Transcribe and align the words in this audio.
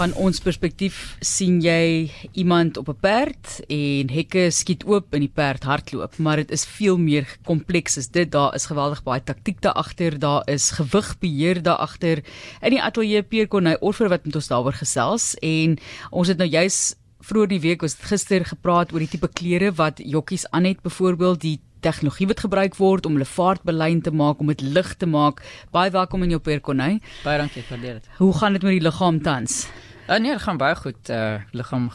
Van 0.00 0.14
ons 0.16 0.38
perspektief 0.40 1.18
sien 1.20 1.58
jy 1.60 2.08
iemand 2.32 2.78
op 2.80 2.88
'n 2.88 3.00
perd 3.04 3.60
en 3.68 4.08
hekke 4.08 4.50
skiet 4.50 4.86
oop 4.88 5.12
en 5.12 5.20
die 5.20 5.28
perd 5.28 5.64
hardloop, 5.68 6.16
maar 6.16 6.36
dit 6.36 6.50
is 6.50 6.64
veel 6.64 6.96
meer 6.96 7.26
kompleks 7.44 7.98
as 7.98 8.08
dit. 8.08 8.30
Daar 8.32 8.54
is 8.54 8.64
geweldig 8.66 9.02
baie 9.02 9.20
taktiek 9.20 9.60
daar 9.60 9.76
agter, 9.76 10.18
daar 10.18 10.42
is 10.48 10.70
gewigbeheer 10.70 11.62
daar 11.62 11.76
agter. 11.76 12.24
In 12.62 12.70
die 12.70 12.82
ateljee 12.82 13.22
Pierre 13.22 13.48
Corneille 13.48 13.80
Orfer 13.80 14.08
wat 14.08 14.24
met 14.24 14.34
ons 14.34 14.48
daaroor 14.48 14.72
gesels 14.72 15.34
en 15.42 15.78
ons 16.10 16.28
het 16.28 16.38
nou 16.38 16.48
juis 16.48 16.94
vroeër 17.20 17.48
die 17.48 17.60
week 17.60 17.80
was 17.80 17.94
gister 18.00 18.44
gepraat 18.44 18.92
oor 18.92 19.00
die 19.00 19.08
tipe 19.08 19.28
klere 19.28 19.72
wat 19.72 20.00
jokkies 20.00 20.50
aan 20.50 20.64
het, 20.64 20.80
byvoorbeeld 20.80 21.40
die 21.40 21.60
tegnologie 21.80 22.26
wat 22.26 22.40
gebruik 22.40 22.76
word 22.76 23.06
om 23.06 23.12
hulle 23.12 23.28
vaartbelyn 23.28 24.00
te 24.00 24.10
maak, 24.10 24.40
om 24.40 24.46
dit 24.46 24.60
lig 24.60 24.94
te 24.96 25.06
maak. 25.06 25.42
Baie 25.70 25.90
welkom 25.90 26.22
in 26.22 26.30
jou 26.30 26.40
Perkonay. 26.40 27.00
Baie 27.22 27.38
dankie 27.38 27.62
vir 27.62 27.80
dit. 27.80 28.08
Hoe 28.16 28.32
gaan 28.32 28.52
dit 28.52 28.62
met 28.62 28.72
die 28.72 28.84
liggaam 28.88 29.20
tans? 29.22 29.68
Uh, 30.10 30.18
nee, 30.18 30.32
dit 30.34 30.42
gaan 30.42 30.58
baie 30.58 30.74
goed. 30.74 31.08
Uh 31.08 31.38
liggaam 31.54 31.90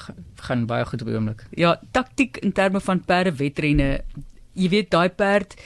gaan 0.48 0.66
baie 0.66 0.85
goed 0.85 1.02
op 1.02 1.08
die 1.08 1.17
oomblik. 1.17 1.44
Ja, 1.52 1.76
taktiek 1.91 2.38
in 2.38 2.53
terme 2.55 2.80
van 2.80 3.03
perde 3.03 3.35
wedrenne. 3.35 3.90
Jy 4.53 4.70
weet 4.71 4.90
daai 4.90 5.09
perd 5.09 5.57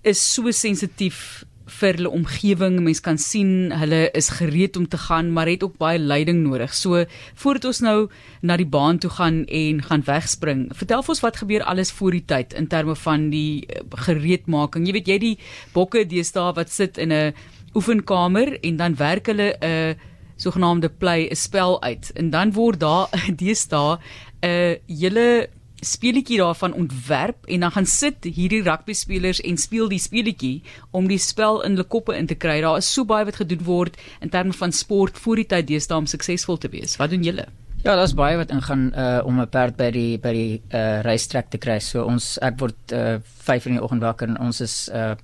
is 0.00 0.22
so 0.32 0.50
sensitief 0.50 1.44
vir 1.70 1.98
hulle 1.98 2.10
omgewing. 2.16 2.80
Mens 2.80 3.02
kan 3.04 3.20
sien 3.20 3.68
hulle 3.82 4.00
is 4.16 4.30
gereed 4.38 4.76
om 4.80 4.88
te 4.88 4.98
gaan, 4.98 5.28
maar 5.32 5.50
het 5.50 5.62
ook 5.66 5.76
baie 5.76 5.98
leiding 5.98 6.42
nodig. 6.46 6.72
So 6.74 7.04
voordat 7.34 7.68
ons 7.70 7.82
nou 7.84 8.08
na 8.40 8.56
die 8.56 8.68
baan 8.68 8.98
toe 8.98 9.10
gaan 9.10 9.44
en 9.44 9.84
gaan 9.84 10.04
wegspring, 10.08 10.66
vertel 10.74 11.04
ons 11.06 11.20
wat 11.20 11.42
gebeur 11.44 11.68
alles 11.68 11.92
voor 12.00 12.16
die 12.16 12.24
tyd 12.24 12.56
in 12.56 12.66
terme 12.72 12.96
van 12.96 13.30
die 13.30 13.66
eh, 13.66 13.84
gereedmaking. 14.08 14.86
Jy 14.88 14.96
weet 14.98 15.08
jy 15.12 15.18
die 15.18 15.38
bokke 15.76 16.06
deesdae 16.08 16.54
wat 16.56 16.72
sit 16.72 16.98
in 16.98 17.12
'n 17.12 17.34
oefenkamer 17.74 18.58
en 18.64 18.76
dan 18.76 18.96
werk 18.96 19.26
hulle 19.26 19.54
'n 19.60 20.08
sogenaamde 20.40 20.88
play 20.88 21.28
'n 21.28 21.36
spel 21.36 21.82
uit 21.82 22.12
en 22.14 22.30
dan 22.30 22.52
word 22.52 22.80
daar 22.80 23.08
deesdae 23.42 23.96
'n 23.96 24.46
uh, 24.46 24.74
hele 24.86 25.48
speletjie 25.80 26.38
daarvan 26.38 26.72
ontwerp 26.72 27.46
en 27.46 27.60
dan 27.60 27.72
gaan 27.72 27.86
sit 27.86 28.24
hierdie 28.24 28.62
rugby 28.62 28.92
spelers 28.92 29.40
en 29.40 29.56
speel 29.56 29.88
die 29.88 29.98
speletjie 29.98 30.62
om 30.90 31.08
die 31.08 31.18
spel 31.18 31.62
in 31.64 31.70
hulle 31.76 31.88
koppe 31.88 32.16
in 32.16 32.26
te 32.26 32.36
kry. 32.36 32.60
Daar 32.60 32.76
is 32.76 32.92
so 32.92 33.04
baie 33.04 33.24
wat 33.24 33.40
gedoen 33.40 33.64
word 33.64 33.96
in 34.20 34.28
terme 34.28 34.52
van 34.52 34.72
sport 34.72 35.18
voor 35.18 35.40
die 35.40 35.46
tyd 35.46 35.66
deesdae 35.70 35.98
om 35.98 36.06
suksesvol 36.06 36.60
te 36.60 36.68
wees. 36.68 36.98
Wat 37.00 37.10
doen 37.10 37.24
julle? 37.24 37.46
Ja, 37.80 37.94
daar's 37.96 38.12
baie 38.14 38.36
wat 38.36 38.50
ingaan 38.52 38.92
uh 38.92 39.20
om 39.24 39.40
'n 39.40 39.48
perd 39.48 39.76
by 39.76 39.90
die 39.90 40.18
by 40.18 40.32
die 40.32 40.62
uh 40.68 41.00
reistrek 41.00 41.50
te 41.50 41.58
kry. 41.58 41.78
So 41.80 42.04
ons 42.04 42.38
ek 42.38 42.58
word 42.60 42.92
uh 42.92 43.16
5 43.24 43.66
in 43.66 43.72
die 43.72 43.82
oggend 43.82 44.02
wakker 44.02 44.28
en 44.28 44.38
ons 44.38 44.60
is 44.60 44.90
uh 44.92 45.16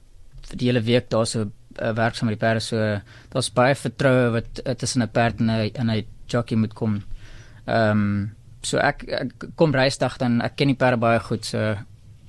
vir 0.48 0.56
die 0.56 0.66
hele 0.66 0.80
week 0.80 1.10
daar 1.10 1.26
uh, 1.80 1.92
werksaam 1.92 2.30
met 2.30 2.38
die 2.38 2.46
perde. 2.46 2.60
So 2.60 3.00
daar's 3.32 3.52
baie 3.52 3.74
vertroue 3.74 4.30
wat 4.30 4.62
uh, 4.64 4.74
tussen 4.74 5.02
'n 5.02 5.10
perd 5.10 5.40
en 5.40 5.50
'n 5.50 5.70
en 5.74 5.90
'n 5.90 6.06
jockey 6.26 6.56
moet 6.56 6.74
kom. 6.74 7.02
Ehm 7.66 7.90
um, 7.90 8.34
so 8.62 8.78
ek, 8.78 9.04
ek 9.08 9.46
kom 9.54 9.74
reisdag 9.74 10.18
dan 10.18 10.40
ek 10.40 10.56
ken 10.56 10.68
die 10.68 10.78
perde 10.78 10.96
baie 10.96 11.20
goed 11.20 11.44
so 11.44 11.76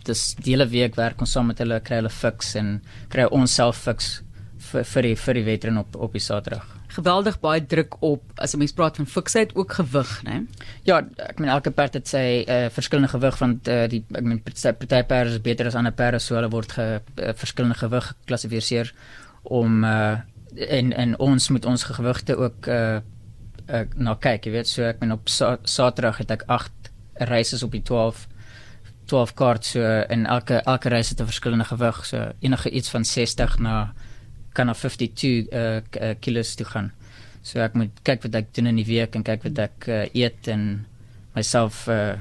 dis 0.08 0.36
die 0.44 0.54
hele 0.54 0.67
week 0.72 0.95
werk 0.95 1.20
ons 1.23 1.31
saam 1.36 1.52
met 1.52 1.59
hulle 1.64 1.81
kry 1.84 2.02
hulle 2.02 2.14
fiks 2.14 2.56
en 2.62 2.78
kry 3.14 3.28
ons 3.39 3.58
self 3.59 3.84
fiks 3.88 4.22
vir 4.72 4.88
vir 4.92 5.08
die 5.09 5.16
vir 5.22 5.39
die 5.39 5.45
wedren 5.48 5.78
op 5.84 5.95
op 5.95 6.16
die 6.16 6.23
Saterdag. 6.23 6.66
Geweldig 6.95 7.38
baie 7.44 7.61
druk 7.73 7.98
op 8.02 8.23
as 8.38 8.56
'n 8.56 8.59
mens 8.59 8.73
praat 8.73 8.95
van 8.95 9.06
fiksheid 9.06 9.56
ook 9.56 9.73
gewig, 9.80 10.23
né? 10.23 10.45
Ja, 10.84 11.02
ek 11.30 11.39
meen 11.39 11.50
elke 11.50 11.72
perd 11.72 11.94
het 11.94 12.08
sy 12.08 12.44
uh, 12.48 12.70
verskillende 12.70 13.11
gewig 13.11 13.38
want 13.39 13.67
uh, 13.67 13.88
die 13.88 14.04
ek 14.14 14.23
meen 14.23 14.42
party 14.44 15.04
perde 15.04 15.30
is 15.30 15.42
beter 15.42 15.67
as 15.67 15.76
ander 15.76 15.92
perde 15.92 16.20
so 16.20 16.36
hulle 16.36 16.50
word 16.50 16.72
ge 16.72 17.02
uh, 17.02 17.34
verskillende 17.34 17.78
gewig 17.78 18.08
geklassifiseer 18.08 18.94
om 19.50 19.84
uh, 19.84 20.17
en 20.56 20.94
en 20.94 21.20
ons 21.20 21.50
moet 21.50 21.66
ons 21.66 21.84
gewigte 21.84 22.36
ook 22.36 22.67
uh, 22.67 23.00
ek 23.67 23.95
na 24.00 24.16
kyk, 24.16 24.48
jy 24.48 24.52
weet, 24.52 24.70
so 24.70 24.84
ek 24.88 25.00
ben 25.00 25.12
op 25.12 25.28
Saterdag 25.28 26.22
het 26.23 26.31
ek 26.31 26.45
8 26.48 26.92
reise 27.28 27.59
op 27.66 27.72
die 27.72 27.84
12 27.84 28.28
12 29.08 29.34
kaart 29.39 29.66
so 29.66 29.81
en 29.84 30.26
elke 30.28 30.62
elke 30.64 30.89
reis 30.89 31.09
het 31.09 31.22
'n 31.22 31.31
verskillende 31.31 31.66
gewig, 31.66 32.06
so 32.06 32.32
enige 32.39 32.70
iets 32.70 32.89
van 32.89 33.05
60 33.05 33.60
na 33.60 33.94
kan 34.54 34.66
na 34.66 34.73
52 34.73 35.52
uh, 35.52 35.76
uh, 36.02 36.16
kilos 36.20 36.55
toe 36.55 36.66
gaan. 36.66 36.92
So 37.42 37.60
ek 37.60 37.73
moet 37.73 38.00
kyk 38.04 38.26
wat 38.26 38.36
ek 38.36 38.54
doen 38.58 38.71
in 38.71 38.80
die 38.82 38.88
week 38.88 39.16
en 39.16 39.23
kyk 39.23 39.44
wat 39.44 39.60
ek 39.60 39.88
uh, 39.88 40.05
eet 40.14 40.48
en 40.48 40.86
myself 41.36 41.86
uh, 41.88 42.17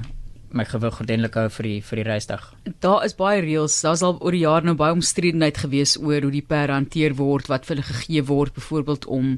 my 0.51 0.65
gewig 0.65 0.99
ordentlik 1.01 1.35
hou 1.39 1.47
vir 1.57 1.69
die 1.69 1.79
vir 1.81 2.01
die 2.01 2.05
reisdag. 2.07 2.43
Daar 2.83 3.05
is 3.05 3.15
baie 3.17 3.41
reëls. 3.41 3.81
Daar's 3.83 4.03
al 4.05 4.17
oor 4.19 4.35
die 4.35 4.45
jare 4.45 4.65
nou 4.65 4.75
baie 4.79 4.95
omstredenheid 4.95 5.57
gewees 5.57 5.97
oor 5.99 6.21
hoe 6.21 6.31
die 6.31 6.45
perde 6.45 6.73
hanteer 6.73 7.17
word, 7.19 7.49
wat 7.51 7.65
vir 7.65 7.77
hulle 7.77 7.87
gegee 7.87 8.23
word, 8.27 8.53
byvoorbeeld 8.53 9.05
om 9.05 9.37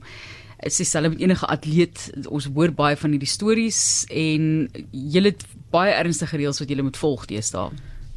is 0.68 0.76
dieselfde 0.76 1.14
met 1.14 1.22
enige 1.24 1.48
atleet. 1.48 2.10
Ons 2.28 2.50
hoor 2.54 2.74
baie 2.76 2.98
van 3.00 3.16
hierdie 3.16 3.32
stories 3.32 4.06
en 4.12 4.68
julle 4.92 5.32
het 5.32 5.46
baie 5.72 5.94
ernstige 5.96 6.38
reëls 6.38 6.60
wat 6.60 6.70
julle 6.70 6.84
moet 6.84 7.00
volg 7.00 7.26
deesdae. 7.32 7.70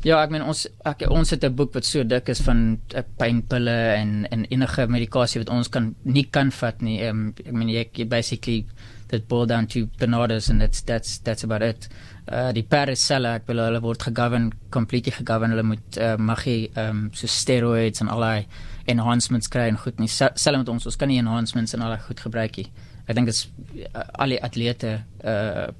Ja, 0.03 0.17
ek 0.19 0.33
meen 0.35 0.43
ons 0.43 0.65
ek, 0.83 1.05
ons 1.15 1.31
het 1.31 1.45
'n 1.47 1.55
boek 1.55 1.75
wat 1.75 1.87
so 1.87 2.03
dik 2.03 2.29
is 2.29 2.41
van 2.43 2.79
uh, 2.95 3.03
pynpille 3.19 3.77
en 3.95 4.27
en 4.27 4.45
enige 4.51 4.87
medikasie 4.87 5.39
wat 5.39 5.51
ons 5.51 5.69
kan 5.69 5.95
nie 6.03 6.27
kan 6.27 6.51
vat 6.51 6.83
nie. 6.83 6.99
Um, 7.07 7.35
ek 7.39 7.53
meen 7.53 7.69
jy, 7.69 7.87
jy 7.95 8.05
basically 8.05 8.67
that 9.09 9.29
boil 9.29 9.47
down 9.47 9.67
to 9.67 9.87
Bernardus 10.01 10.51
and 10.51 10.61
that's 10.61 10.83
that's 10.83 11.19
that's 11.19 11.45
about 11.45 11.63
it. 11.63 11.89
Uh 12.31 12.53
die 12.55 12.63
paracella 12.63 13.35
ek 13.41 13.49
wil 13.51 13.59
hulle 13.65 13.81
word 13.83 14.05
gegovern 14.07 14.53
completely 14.71 15.11
gegovern. 15.11 15.51
Hulle 15.51 15.67
moet 15.67 15.99
uh, 15.99 16.15
mag 16.19 16.45
jy 16.47 16.71
um 16.79 17.09
so 17.19 17.27
steroids 17.27 18.01
en 18.01 18.13
allerlei 18.13 18.47
enhancements 18.93 19.51
kry 19.51 19.67
en 19.71 19.79
goed 19.79 19.99
nie. 19.99 20.11
Selfs 20.11 20.47
met 20.47 20.71
ons 20.71 20.87
ons 20.87 20.99
kan 20.99 21.11
nie 21.11 21.19
enhancements 21.19 21.75
en 21.75 21.83
al 21.83 21.97
goed 22.07 22.23
gebruik 22.23 22.61
nie. 22.61 22.69
Ek 23.09 23.17
dink 23.19 23.27
dit 23.27 23.35
is 23.35 23.49
uh, 23.91 24.07
al 24.23 24.37
die 24.37 24.43
atlete 24.43 25.01
uh 25.25 25.71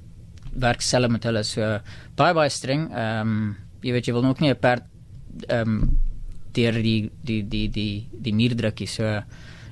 werk 0.53 0.83
self 0.85 1.09
met 1.09 1.23
hulle. 1.25 1.41
So 1.47 1.79
baie 2.19 2.35
baie 2.35 2.51
streng. 2.51 2.89
Um 2.91 3.55
jy 3.81 3.95
weet 3.95 4.07
jy 4.07 4.13
wil 4.13 4.27
ook 4.27 4.43
nie 4.43 4.51
'n 4.51 4.59
perd 4.59 4.83
um 5.49 5.97
deur 6.53 6.75
die 6.83 7.09
die 7.23 7.41
die 7.47 7.67
die 7.69 8.07
die 8.11 8.33
muurdrukkie 8.35 8.87
so 8.87 9.23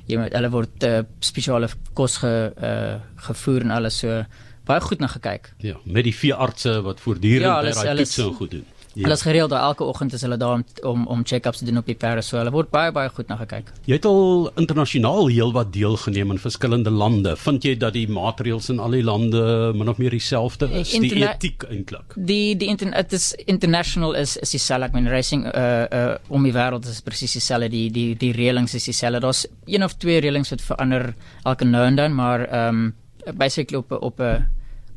jy 0.07 0.17
moet 0.17 0.33
hulle 0.35 0.49
word 0.51 0.87
uh, 0.87 1.03
spesiale 1.23 1.69
kos 1.93 2.17
ge 2.23 2.31
uh, 2.51 2.95
gevoer 3.27 3.67
en 3.67 3.71
alles. 3.77 3.99
So 4.01 4.23
baie 4.71 4.83
goed 4.89 5.03
na 5.03 5.11
gekyk. 5.11 5.53
Ja, 5.63 5.79
met 5.85 6.07
die 6.07 6.15
veeartse 6.15 6.79
wat 6.85 7.03
voortdurend 7.03 7.49
ja, 7.49 7.57
by 7.61 7.75
daai 7.75 8.05
toetse 8.05 8.31
goed 8.39 8.55
doen. 8.57 8.69
Ja. 8.93 9.05
Hulle 9.05 9.15
is 9.15 9.21
gereeld 9.21 9.49
daar 9.49 9.61
elke 9.63 9.83
oggend 9.83 10.13
is 10.13 10.21
hulle 10.21 10.37
daar 10.37 10.53
om 10.53 10.63
om, 10.83 11.05
om 11.07 11.21
check-ups 11.23 11.57
te 11.57 11.65
doen 11.65 11.77
op 11.77 11.85
die 11.87 11.95
perde 11.95 12.21
so 12.21 12.35
hulle 12.37 12.51
word 12.51 12.69
baie 12.73 12.91
baie 12.91 13.09
goed 13.09 13.29
na 13.31 13.37
gekyk. 13.39 13.69
Jy 13.87 13.95
het 13.95 14.05
al 14.09 14.49
internasionaal 14.59 15.29
heelwat 15.31 15.71
deelgeneem 15.71 16.33
in 16.35 16.41
verskillende 16.43 16.91
lande. 16.91 17.37
Vind 17.39 17.63
jy 17.63 17.77
dat 17.79 17.95
die 17.95 18.07
maatreëls 18.11 18.67
in 18.73 18.83
al 18.83 18.97
die 18.97 19.03
lande 19.07 19.71
min 19.79 19.87
of 19.87 20.01
meer 20.01 20.11
dieselfde 20.11 20.67
is? 20.81 20.91
Die 20.91 21.23
etiek 21.23 21.63
eintlik. 21.69 22.17
Die 22.17 22.57
die 22.59 22.67
internet 22.67 23.15
is 23.15 23.31
international 23.45 24.17
is 24.19 24.35
is 24.43 24.51
dieselfde. 24.57 24.91
Ek 24.91 24.99
meen 24.99 25.07
racing 25.07 25.47
uh 25.47 25.87
uh 25.87 26.15
om 26.27 26.43
die 26.43 26.55
wêreld 26.55 26.87
is 26.91 26.99
presies 27.05 27.39
dieselfde. 27.39 27.71
Die 27.71 27.87
die 27.95 28.09
die 28.19 28.35
reëlings 28.35 28.75
is 28.75 28.91
dieselfde. 28.91 29.23
Daar's 29.23 29.45
een 29.71 29.87
of 29.87 29.95
twee 30.03 30.19
reëlings 30.19 30.51
wat 30.51 30.67
verander 30.67 31.13
elke 31.43 31.65
nou 31.65 31.85
en 31.87 31.95
dan, 31.95 32.15
maar 32.15 32.43
ehm 32.49 32.91
um, 32.91 33.37
basically 33.39 33.79
op 33.79 33.91
op 34.03 34.19
'n 34.19 34.49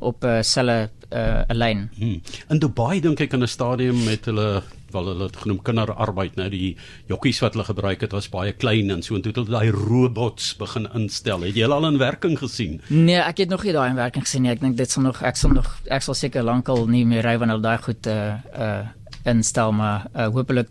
op 0.04 0.24
uh, 0.24 0.40
selle 0.42 0.90
'n 1.10 1.16
uh, 1.16 1.56
lyn. 1.56 1.88
Hmm. 1.98 2.20
In 2.50 2.58
Dubai 2.58 3.00
dink 3.00 3.20
ek 3.20 3.32
in 3.32 3.42
'n 3.42 3.48
stadium 3.48 4.04
met 4.04 4.24
hulle 4.24 4.62
wel 4.94 5.08
hulle 5.10 5.28
het 5.28 5.36
genoem 5.42 5.60
kinderarbeid, 5.62 6.36
nou 6.38 6.48
die 6.52 6.76
jokkies 7.10 7.40
wat 7.44 7.56
hulle 7.56 7.66
gebruik 7.66 8.04
het 8.06 8.14
was 8.14 8.30
baie 8.32 8.52
klein 8.52 8.92
en 8.94 9.02
so 9.02 9.16
en 9.16 9.24
toe 9.24 9.32
het 9.32 9.40
hulle 9.42 9.54
daai 9.54 9.74
robots 9.74 10.52
begin 10.60 10.88
instel. 10.94 11.46
Het 11.46 11.58
jy 11.58 11.68
al 11.68 11.88
in 11.88 11.98
werking 12.02 12.38
gesien? 12.38 12.80
Nee, 12.88 13.20
ek 13.22 13.44
het 13.44 13.52
nog 13.52 13.64
nie 13.66 13.74
daai 13.76 13.90
in 13.90 14.00
werking 14.00 14.26
gesien 14.26 14.46
nie. 14.46 14.52
Ek 14.54 14.62
dink 14.62 14.78
dit 14.78 14.90
sal 14.90 15.06
nog 15.06 15.22
ek 15.22 15.40
sal 15.40 15.54
nog 15.56 15.70
ek 15.90 16.06
sal 16.06 16.18
seker 16.18 16.46
lankal 16.46 16.86
nie 16.90 17.04
meer 17.08 17.26
ry 17.26 17.36
wanneer 17.38 17.58
hulle 17.58 17.68
daai 17.68 17.82
goed 17.88 18.06
uh 18.06 18.38
uh 18.54 18.84
instel 19.24 19.72
maar 19.72 20.04
uh, 20.12 20.28
hopelik 20.28 20.68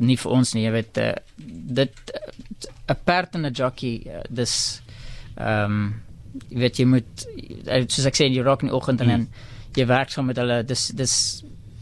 nie 0.00 0.16
vir 0.16 0.32
ons 0.32 0.54
nie. 0.54 0.64
Jy 0.64 0.72
weet 0.72 0.98
uh, 1.02 1.12
dit 1.80 1.94
'n 2.14 2.92
uh, 2.92 2.96
perd 3.04 3.34
en 3.34 3.46
'n 3.46 3.52
jockey 3.52 4.02
uh, 4.06 4.24
dis 4.30 4.80
ehm 5.36 5.64
um, 5.64 5.94
weet 6.50 6.78
jy 6.78 6.84
moet 6.84 7.26
soos 7.88 8.06
ek 8.06 8.16
sê 8.16 8.28
jy 8.28 8.42
raak 8.42 8.62
in 8.62 8.72
die 8.72 8.76
oggend 8.76 9.00
en 9.00 9.08
dan 9.08 9.26
hmm 9.28 9.50
jy 9.78 9.86
werk 9.90 10.14
saam 10.14 10.30
met 10.30 10.38
hulle. 10.40 10.62
Dis 10.66 10.88
dis 10.96 11.16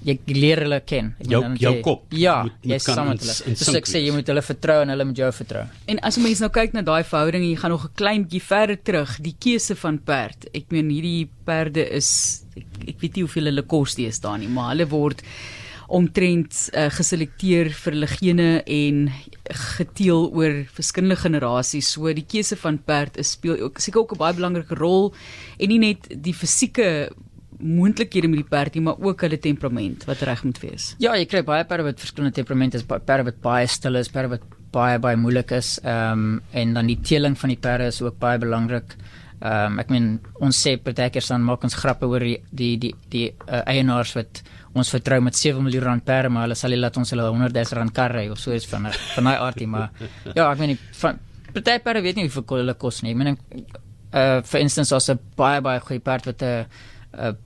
jy 0.02 0.16
leer 0.34 0.64
hulle 0.64 0.80
ken. 0.82 1.12
Ek 1.22 1.28
jou, 1.30 1.40
jou, 1.44 1.58
jou 1.62 1.72
kop 1.84 2.14
ja 2.18 2.40
jy 2.66 2.78
saam 2.82 3.12
met 3.12 3.22
hulle. 3.22 3.54
so 3.58 3.74
ek 3.78 3.86
sê 3.86 4.02
jy 4.02 4.14
moet 4.14 4.26
hulle 4.32 4.42
vertrou 4.42 4.80
en 4.82 4.90
hulle 4.94 5.06
moet 5.06 5.22
jou 5.22 5.30
vertrou. 5.36 5.62
En 5.92 6.00
as 6.08 6.18
jy 6.18 6.24
mens 6.24 6.42
nou 6.42 6.50
kyk 6.54 6.74
na 6.74 6.82
daai 6.86 7.02
verhouding 7.06 7.46
jy 7.46 7.54
gaan 7.60 7.74
nog 7.76 7.86
'n 7.86 7.94
klein 8.00 8.26
bietjie 8.26 8.42
verder 8.48 8.78
terug. 8.82 9.16
Die 9.22 9.36
keuse 9.38 9.76
van 9.78 9.98
perd. 9.98 10.48
Ek 10.54 10.70
meen 10.74 10.90
hierdie 10.90 11.30
perde 11.46 11.86
is 11.86 12.42
ek, 12.56 12.66
ek 12.88 12.96
weet 13.00 13.16
nie 13.16 13.26
hoeveel 13.26 13.52
hulle 13.52 13.62
kos 13.62 13.94
die 13.94 14.06
is 14.06 14.20
daar 14.20 14.38
nie 14.38 14.48
maar 14.48 14.74
hulle 14.74 14.88
word 14.88 15.22
omtrent 15.92 16.56
uh, 16.72 16.86
geselekteer 16.94 17.68
vir 17.76 17.92
hulle 17.92 18.08
gene 18.08 18.48
en 18.64 19.02
geteel 19.76 20.30
oor 20.32 20.62
verskillende 20.72 21.18
generasies. 21.20 21.90
So 21.92 22.12
die 22.16 22.24
keuse 22.24 22.56
van 22.56 22.78
perd 22.86 23.18
is 23.20 23.34
speel 23.36 23.60
ook 23.60 23.80
seker 23.82 24.00
ook 24.00 24.14
'n 24.14 24.22
baie 24.24 24.34
belangrike 24.34 24.74
rol 24.74 25.12
en 25.58 25.68
nie 25.68 25.78
net 25.78 26.08
die 26.08 26.34
fisieke 26.34 27.12
moontlikhede 27.62 28.28
met 28.28 28.42
die 28.42 28.48
perd 28.48 28.74
nie, 28.74 28.82
maar 28.82 28.98
ook 28.98 29.20
hulle 29.20 29.38
temperament 29.38 30.04
wat 30.08 30.22
reg 30.26 30.44
moet 30.44 30.58
wees. 30.62 30.94
Ja, 30.98 31.14
jy 31.14 31.26
kry 31.26 31.42
baie 31.46 31.64
perde 31.64 31.84
wat 31.84 32.00
verskillende 32.00 32.34
temperamente 32.34 32.76
is, 32.76 32.84
perde 32.84 33.24
wat 33.24 33.40
baie 33.40 33.66
stil 33.66 33.94
is, 34.00 34.08
perde 34.08 34.28
wat 34.36 34.46
baie 34.72 34.98
baie 34.98 35.16
moeilik 35.16 35.52
is. 35.52 35.78
Ehm 35.84 36.12
um, 36.12 36.40
en 36.52 36.74
dan 36.74 36.86
die 36.86 37.00
teeling 37.00 37.36
van 37.38 37.52
die 37.52 37.60
perde 37.60 37.90
is 37.92 38.02
ook 38.02 38.18
baie 38.18 38.38
belangrik. 38.38 38.96
Ehm 39.40 39.72
um, 39.72 39.78
ek 39.78 39.90
meen 39.90 40.20
ons 40.40 40.66
sê 40.66 40.76
partykeer 40.78 41.26
dan 41.28 41.44
maak 41.44 41.64
ons 41.64 41.74
grappe 41.74 42.06
oor 42.06 42.20
die 42.20 42.38
die 42.50 42.76
die, 42.78 42.94
die 43.08 43.28
uh, 43.48 43.62
eienaars 43.66 44.14
wat 44.16 44.42
ons 44.74 44.90
vertrou 44.90 45.20
met 45.20 45.36
7 45.36 45.62
miljoen 45.62 45.84
rand 45.84 46.04
per 46.04 46.30
maand, 46.30 46.46
hulle 46.46 46.56
sal 46.56 46.70
nie 46.70 46.80
laat 46.80 46.96
ons 46.96 47.10
hulle 47.10 47.28
100 47.28 47.52
000 47.52 47.78
rand 47.78 47.92
kar 47.92 48.14
ry 48.16 48.28
of 48.32 48.38
so 48.38 48.54
iets 48.54 48.66
van 48.70 48.88
van 48.92 49.24
daai 49.24 49.36
aardie 49.36 49.68
maar 49.68 49.90
ja, 50.38 50.50
ek 50.50 50.58
meen 50.58 50.78
van 51.00 51.20
party 51.52 51.78
perde 51.84 52.02
weet 52.02 52.16
nie 52.16 52.26
hoeveel 52.28 52.62
hulle 52.62 52.74
kos 52.74 53.02
nie. 53.02 53.12
Ek 53.12 53.20
meen 53.20 53.36
uh 54.12 54.40
vir 54.44 54.60
instance 54.60 54.92
as 54.94 55.10
'n 55.10 55.18
baie 55.36 55.60
baie 55.60 55.80
goeie 55.80 56.00
perd 56.00 56.26
wat 56.26 56.42
'n 56.42 56.66
'n 57.12 57.36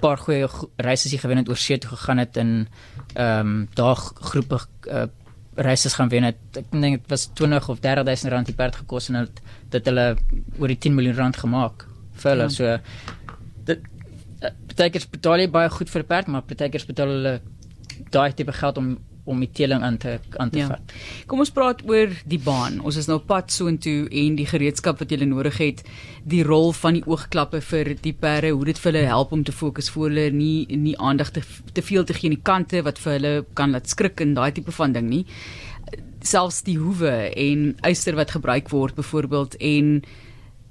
paar 0.00 0.18
goeie 0.18 0.48
reise 0.78 1.08
sy 1.08 1.18
gewen 1.18 1.38
het 1.38 1.48
oor 1.48 1.56
see 1.56 1.78
toe 1.78 1.90
gegaan 1.90 2.18
het 2.18 2.36
in 2.36 2.68
ehm 3.14 3.40
um, 3.40 3.68
daag 3.74 4.12
groepe 4.30 4.58
uh, 4.88 5.06
reise 5.56 5.90
gaan 5.90 6.08
wen 6.08 6.24
het. 6.24 6.38
Ek 6.56 6.70
dink 6.70 7.02
dit 7.02 7.10
was 7.10 7.28
20 7.34 7.68
of 7.68 7.80
30000 7.80 8.32
rand 8.32 8.46
die 8.46 8.54
perd 8.54 8.76
gekos 8.76 9.08
en 9.08 9.14
het 9.14 9.40
dit 9.70 9.84
hulle 9.84 10.16
oor 10.58 10.68
die 10.68 10.78
10 10.78 10.94
miljoen 10.94 11.16
rand 11.16 11.36
gemaak 11.36 11.86
vir 12.22 12.30
hulle. 12.30 12.48
Ja. 12.48 12.48
So 12.48 12.78
dit 13.64 13.80
partykeer 14.40 15.06
betaal 15.12 15.44
jy 15.44 15.50
baie 15.52 15.70
goed 15.70 15.90
vir 15.92 16.02
'n 16.02 16.06
perd, 16.06 16.28
maar 16.28 16.42
partykeer 16.42 16.86
betaal 16.86 17.14
hulle 17.16 17.40
daai 18.10 18.32
tipe 18.32 18.52
geld 18.52 18.78
om 18.78 18.98
om 19.30 19.40
die 19.40 19.50
teeling 19.52 19.82
aan 19.82 19.96
te 20.00 20.18
aan 20.36 20.50
te 20.50 20.58
ja. 20.58 20.66
vat. 20.72 20.92
Kom 21.30 21.42
ons 21.42 21.52
praat 21.54 21.82
oor 21.88 22.12
die 22.28 22.40
baan. 22.42 22.80
Ons 22.86 22.98
is 23.00 23.08
nou 23.10 23.18
pad 23.18 23.52
soontoe 23.52 24.08
en 24.22 24.36
die 24.38 24.46
gereedskap 24.48 24.98
wat 25.02 25.12
jy 25.12 25.20
nodig 25.28 25.58
het, 25.60 25.82
die 26.24 26.42
rol 26.46 26.72
van 26.76 26.98
die 26.98 27.04
oogklappe 27.06 27.60
vir 27.70 27.94
die 28.02 28.14
perde, 28.16 28.52
hoe 28.56 28.64
dit 28.70 28.80
vir 28.80 28.92
hulle 28.92 29.06
help 29.06 29.34
om 29.36 29.44
te 29.44 29.54
fokus 29.54 29.90
voor 29.94 30.08
hulle 30.08 30.30
nie 30.34 30.66
nie 30.76 30.96
aandag 30.98 31.30
te 31.36 31.44
te 31.72 31.82
veel 31.82 32.04
te 32.04 32.16
gee 32.16 32.30
aan 32.30 32.38
die 32.38 32.48
kante 32.52 32.82
wat 32.86 32.98
vir 32.98 33.12
hulle 33.18 33.34
kan 33.54 33.76
laat 33.76 33.92
skrik 33.92 34.20
en 34.24 34.34
daai 34.34 34.50
tipe 34.56 34.72
van 34.72 34.96
ding 34.96 35.08
nie. 35.10 35.24
Selfs 36.20 36.62
die 36.66 36.78
hoewe 36.80 37.30
en 37.30 37.76
eyster 37.86 38.16
wat 38.16 38.34
gebruik 38.36 38.68
word 38.72 38.98
byvoorbeeld 38.98 39.56
en 39.60 40.02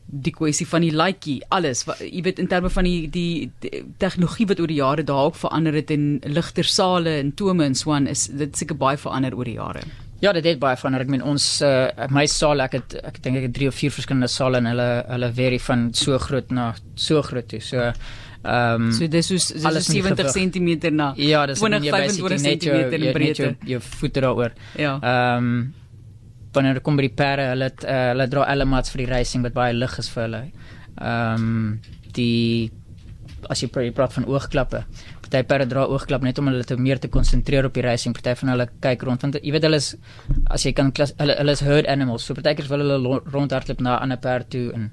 die 0.10 0.34
kwessie 0.34 0.66
van 0.68 0.82
die 0.82 0.94
laaitjie 0.96 1.38
alles 1.54 1.84
wat 1.86 2.02
jy 2.02 2.24
weet 2.26 2.40
in 2.42 2.50
terme 2.50 2.70
van 2.74 2.88
die 2.88 3.08
die, 3.14 3.50
die 3.62 3.84
tegnologie 4.02 4.48
wat 4.50 4.62
oor 4.62 4.72
die 4.72 4.80
jare 4.82 5.06
daar 5.06 5.30
ook 5.30 5.38
verander 5.38 5.76
het 5.78 5.92
in 5.94 6.22
ligter 6.26 6.66
sale 6.66 7.20
en 7.22 7.34
tome 7.38 7.66
en 7.66 7.76
so 7.78 7.94
aan 7.94 8.08
is 8.10 8.28
dit 8.28 8.58
seker 8.58 8.78
baie 8.78 8.98
verander 8.98 9.38
oor 9.38 9.46
die 9.46 9.60
jare. 9.60 9.84
Ja, 10.20 10.34
dit 10.36 10.44
het 10.44 10.60
baie 10.60 10.76
verander. 10.76 11.06
Ek 11.06 11.12
meen 11.14 11.24
ons 11.24 11.46
uh, 11.64 11.88
my 12.12 12.26
saal 12.28 12.60
ek 12.66 12.80
het 12.80 12.96
ek 13.08 13.22
dink 13.24 13.40
ek 13.40 13.50
het 13.50 13.56
3 13.56 13.70
of 13.72 13.78
4 13.80 13.94
verskillende 14.00 14.32
sale 14.32 14.60
en 14.60 14.68
hulle 14.74 14.88
hulle 15.08 15.30
vary 15.38 15.60
van 15.64 15.90
so 15.96 16.18
groot 16.20 16.52
na 16.52 16.74
so 16.96 17.22
groot 17.24 17.48
toe. 17.52 17.62
So 17.64 17.92
ehm 18.40 18.88
um, 18.88 18.92
so 18.96 19.08
dis 19.12 19.32
is 19.36 19.52
alles 19.68 19.88
70 19.92 20.32
cm 20.32 20.96
na 20.96 21.14
ja, 21.16 21.46
20 21.46 21.90
25 21.92 22.42
cm 22.42 23.04
in 23.04 23.12
breedte. 23.14 23.56
Jou 23.68 23.82
voete 24.00 24.26
daaroor. 24.26 24.56
Ja. 24.76 24.98
Ehm 25.00 25.52
um, 25.52 25.79
wanneer 26.54 26.80
dit 26.80 26.84
kom 26.84 26.98
by 26.98 27.06
die 27.06 27.16
perde, 27.16 27.50
hulle 27.54 27.70
het, 27.70 27.86
uh, 27.86 28.10
hulle 28.14 28.28
dra 28.28 28.48
elements 28.54 28.92
vir 28.94 29.04
die 29.04 29.12
racing 29.12 29.46
wat 29.46 29.54
baie 29.54 29.74
lig 29.74 29.98
is 30.02 30.10
vir 30.10 30.24
hulle. 30.28 30.44
Ehm 30.98 31.48
um, 31.48 31.80
die 32.18 32.72
as 33.48 33.62
jy 33.64 33.70
praat 33.72 34.14
van 34.18 34.26
oogklappe. 34.28 34.84
Party 35.24 35.44
perde 35.48 35.68
dra 35.70 35.86
oogklap 35.88 36.24
net 36.26 36.40
om 36.42 36.50
hulle 36.50 36.66
te 36.66 36.76
meer 36.76 37.00
te 37.00 37.08
konsentreer 37.12 37.68
op 37.70 37.76
die 37.78 37.84
racing. 37.86 38.16
Party 38.18 38.34
van 38.42 38.54
hulle 38.54 38.68
kyk 38.84 39.06
rond 39.08 39.24
want 39.24 39.38
jy 39.40 39.54
weet 39.54 39.68
hulle 39.68 39.80
is 39.80 39.94
as 40.52 40.66
jy 40.66 40.74
kan 40.76 40.92
klas, 40.92 41.14
hulle 41.22 41.38
hulle 41.38 41.56
is 41.56 41.64
herd 41.66 41.88
animals. 41.88 42.26
So 42.26 42.38
partykeer 42.38 42.70
wil 42.72 42.86
hulle 42.86 43.20
rondhardloop 43.34 43.84
na 43.86 43.98
'n 43.98 44.02
ander 44.04 44.18
perd 44.18 44.50
toe 44.50 44.72
en 44.74 44.92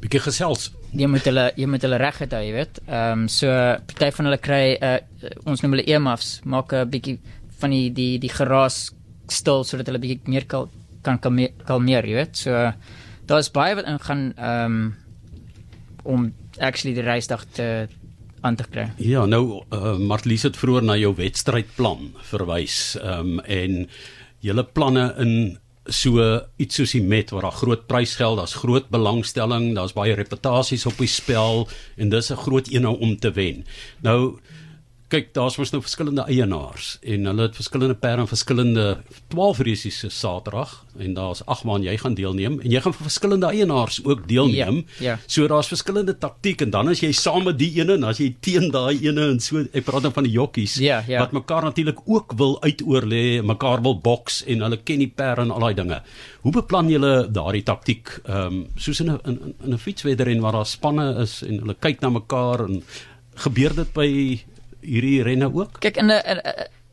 bietjie 0.00 0.22
gesels. 0.28 0.70
Jy 0.92 1.06
moet 1.06 1.24
hulle 1.28 1.52
jy 1.56 1.66
moet 1.66 1.82
hulle 1.82 1.98
reg 1.98 2.18
het, 2.18 2.32
jy 2.32 2.52
weet. 2.52 2.80
Ehm 2.86 3.24
um, 3.24 3.28
so 3.28 3.46
party 3.92 4.10
van 4.16 4.30
hulle 4.30 4.38
kry 4.38 4.78
uh, 4.80 4.98
ons 5.44 5.60
noem 5.62 5.76
hulle 5.76 5.88
earmuffs, 5.90 6.40
maak 6.44 6.72
'n 6.72 6.88
bietjie 6.90 7.18
van 7.60 7.70
die 7.70 7.90
die 7.90 8.18
die 8.18 8.32
geraas 8.32 8.94
stil 9.32 9.64
sodat 9.64 9.86
hulle 9.90 10.02
bietjie 10.02 10.32
meer 10.32 10.46
kal, 10.50 10.68
kan 11.02 11.18
kalmeer, 11.18 11.52
kalmeer, 11.66 12.06
jy 12.06 12.14
weet. 12.14 12.36
So 12.36 12.72
daar's 13.30 13.50
baie 13.54 13.74
wat 13.78 13.88
ingaan 13.90 14.32
ehm 14.36 14.64
um, 14.64 14.94
om 16.02 16.30
actually 16.58 16.94
die 16.96 17.04
reisdag 17.04 17.44
te 17.52 17.88
aan 18.40 18.56
te 18.56 18.64
kry. 18.64 18.86
Ja, 18.96 19.26
nou 19.28 19.62
uh, 19.68 19.96
Martlies 20.00 20.46
het 20.48 20.56
vroeër 20.56 20.86
na 20.88 20.96
jou 20.96 21.12
wedstrydplan 21.16 22.12
verwys. 22.32 22.96
Ehm 23.00 23.38
um, 23.38 23.40
en 23.44 23.82
julle 24.40 24.64
planne 24.64 25.10
in 25.20 25.34
so 25.90 26.24
iets 26.60 26.78
soos 26.78 26.94
die 26.94 27.02
met 27.02 27.32
waar 27.34 27.48
daar 27.48 27.56
groot 27.56 27.86
prysgeld, 27.86 28.38
daar's 28.38 28.56
groot 28.62 28.88
belangstelling, 28.92 29.74
daar's 29.74 29.96
baie 29.96 30.14
reputasies 30.14 30.86
op 30.86 30.98
die 31.00 31.10
spel 31.10 31.68
en 31.96 32.08
dis 32.08 32.30
'n 32.30 32.42
groot 32.46 32.72
een 32.72 32.86
om 32.86 33.16
te 33.18 33.32
wen. 33.32 33.64
Nou 34.00 34.38
kyk 35.10 35.32
daar's 35.34 35.56
mos 35.58 35.72
nou 35.74 35.80
verskillende 35.82 36.24
eienaars 36.30 36.92
en 37.02 37.26
hulle 37.30 37.46
het 37.48 37.56
verskillende 37.58 37.96
perde 37.98 38.24
en 38.24 38.30
verskillende 38.30 38.84
12 39.32 39.62
resies 39.66 39.98
se 40.02 40.10
Saterdag 40.14 40.72
en 41.00 41.14
daar's 41.16 41.42
ag 41.50 41.64
man 41.68 41.84
jy 41.84 41.96
gaan 42.00 42.14
deelneem 42.18 42.58
en 42.60 42.70
jy 42.70 42.82
gaan 42.84 42.94
vir 42.94 43.06
verskillende 43.08 43.50
eienaars 43.50 44.00
ook 44.04 44.26
deelneem. 44.28 44.82
Ja, 44.98 45.12
ja. 45.12 45.16
So 45.26 45.48
daar's 45.50 45.70
verskillende 45.72 46.14
taktiek 46.18 46.62
en 46.64 46.70
dan 46.74 46.92
as 46.92 47.02
jy 47.02 47.12
saam 47.16 47.44
met 47.48 47.58
die 47.60 47.70
ene 47.80 47.96
en 47.98 48.06
as 48.10 48.20
jy 48.22 48.30
teen 48.44 48.70
daai 48.74 49.00
ene 49.02 49.28
en 49.34 49.42
so 49.42 49.64
ek 49.66 49.86
praat 49.88 50.06
dan 50.06 50.14
van 50.16 50.28
die 50.28 50.34
jockeys 50.34 50.78
ja, 50.82 51.00
ja. 51.08 51.24
wat 51.24 51.34
mekaar 51.36 51.68
natuurlik 51.68 52.02
ook 52.06 52.36
wil 52.38 52.58
uitoorlê, 52.62 53.42
mekaar 53.46 53.82
wil 53.86 53.98
boks 54.02 54.42
en 54.46 54.66
hulle 54.66 54.80
ken 54.84 55.02
die 55.02 55.10
perde 55.10 55.48
en 55.48 55.54
al 55.54 55.66
daai 55.66 55.78
dinge. 55.82 56.00
Hoe 56.44 56.54
beplan 56.54 56.90
julle 56.92 57.14
daardie 57.30 57.66
taktiek 57.66 58.14
ehm 58.24 58.46
um, 58.46 58.66
soos 58.76 59.00
in 59.02 59.10
'n 59.10 59.54
in 59.64 59.74
'n 59.74 59.78
fietswedren 59.78 60.40
waar 60.40 60.52
daar 60.52 60.66
spanne 60.66 61.22
is 61.22 61.42
en 61.42 61.58
hulle 61.62 61.74
kyk 61.74 62.00
na 62.00 62.10
mekaar 62.10 62.64
en 62.68 62.82
gebeur 63.34 63.74
dit 63.74 63.92
by 63.94 64.10
hierdie 64.82 65.22
renne 65.22 65.50
ook? 65.52 65.80
Kyk 65.80 65.96
in 65.96 66.10
'n 66.10 66.40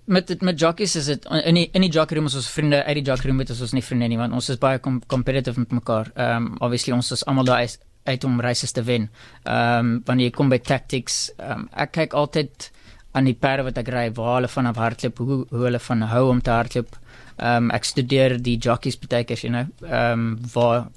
met 0.07 0.41
met 0.41 0.59
jockeys 0.59 0.95
is 0.95 1.05
dit 1.05 1.25
in 1.25 1.57
die, 1.59 1.69
in 1.73 1.83
die 1.83 1.91
jockey 1.91 2.15
room 2.17 2.29
is 2.29 2.35
ons 2.35 2.47
vriende 2.49 2.83
uit 2.83 2.95
die 2.95 3.03
jockey 3.03 3.27
room 3.27 3.41
met 3.41 3.49
ons 3.51 3.73
nie 3.75 3.83
vriende 3.83 4.07
nie 4.07 4.19
want 4.19 4.33
ons 4.33 4.49
is 4.49 4.59
baie 4.61 4.79
com 4.79 5.01
competitive 5.07 5.59
met 5.59 5.71
mekaar. 5.71 6.11
Ehm 6.15 6.45
um, 6.45 6.55
obviously 6.59 6.93
ons 6.93 7.11
is 7.11 7.25
almal 7.25 7.45
daar 7.45 7.67
uit 8.07 8.23
om 8.23 8.39
races 8.41 8.71
te 8.71 8.83
wen. 8.83 9.09
Ehm 9.43 9.79
um, 9.79 10.01
wanneer 10.05 10.29
jy 10.29 10.35
kom 10.37 10.49
by 10.49 10.59
tactics, 10.63 11.31
um, 11.43 11.67
ek 11.75 11.91
kyk 11.91 12.13
altyd 12.13 12.71
aan 13.17 13.27
die 13.27 13.35
perde 13.35 13.65
wat 13.67 13.77
ek 13.81 13.91
ry, 13.91 14.05
waar 14.15 14.35
hulle 14.37 14.51
vanaf 14.51 14.79
hardloop, 14.79 15.19
hoe 15.19 15.39
hoe 15.49 15.63
hulle 15.65 15.79
van 15.79 16.07
hou 16.13 16.23
om 16.29 16.41
te 16.41 16.55
hardloop. 16.55 16.95
Ehm 17.37 17.67
um, 17.67 17.71
ek 17.75 17.89
studeer 17.91 18.37
die 18.39 18.57
jockeys 18.57 18.99
baie 19.03 19.23
keer, 19.23 19.43
you 19.43 19.51
know. 19.51 19.67
Ehm 19.83 20.13
um, 20.13 20.39
waar 20.53 20.87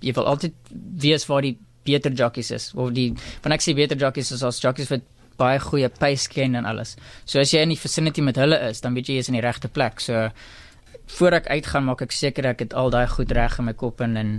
jy 0.00 0.14
wil 0.16 0.30
altyd 0.32 0.54
weet 1.04 1.26
waar 1.26 1.42
die 1.44 1.58
beter 1.84 2.12
jockeys 2.12 2.50
is. 2.50 2.72
Of 2.74 2.92
die 2.96 3.12
van 3.44 3.52
ek 3.52 3.64
sê 3.64 3.74
beter 3.76 3.98
jockeys 3.98 4.32
is 4.32 4.42
as 4.42 4.62
jockeys 4.64 4.88
wat 4.92 5.04
baie 5.38 5.58
goeie 5.62 5.88
pace 5.88 6.28
ken 6.32 6.58
en 6.58 6.66
alles. 6.68 6.96
So 7.24 7.40
as 7.40 7.52
jy 7.54 7.62
in 7.64 7.74
die 7.74 7.80
vicinity 7.80 8.24
met 8.24 8.40
hulle 8.40 8.58
is, 8.70 8.82
dan 8.84 8.96
weet 8.98 9.08
jy 9.08 9.18
jy 9.18 9.26
is 9.26 9.32
in 9.32 9.38
die 9.38 9.44
regte 9.44 9.70
plek. 9.72 10.02
So 10.04 10.28
voor 11.18 11.38
ek 11.40 11.48
uitgaan 11.48 11.86
maak 11.88 12.02
ek 12.04 12.12
seker 12.12 12.50
ek 12.52 12.66
het 12.66 12.74
al 12.76 12.90
daai 12.92 13.06
goed 13.08 13.32
reg 13.32 13.58
in 13.58 13.68
my 13.70 13.74
kop 13.78 14.02
en 14.04 14.16
en 14.20 14.32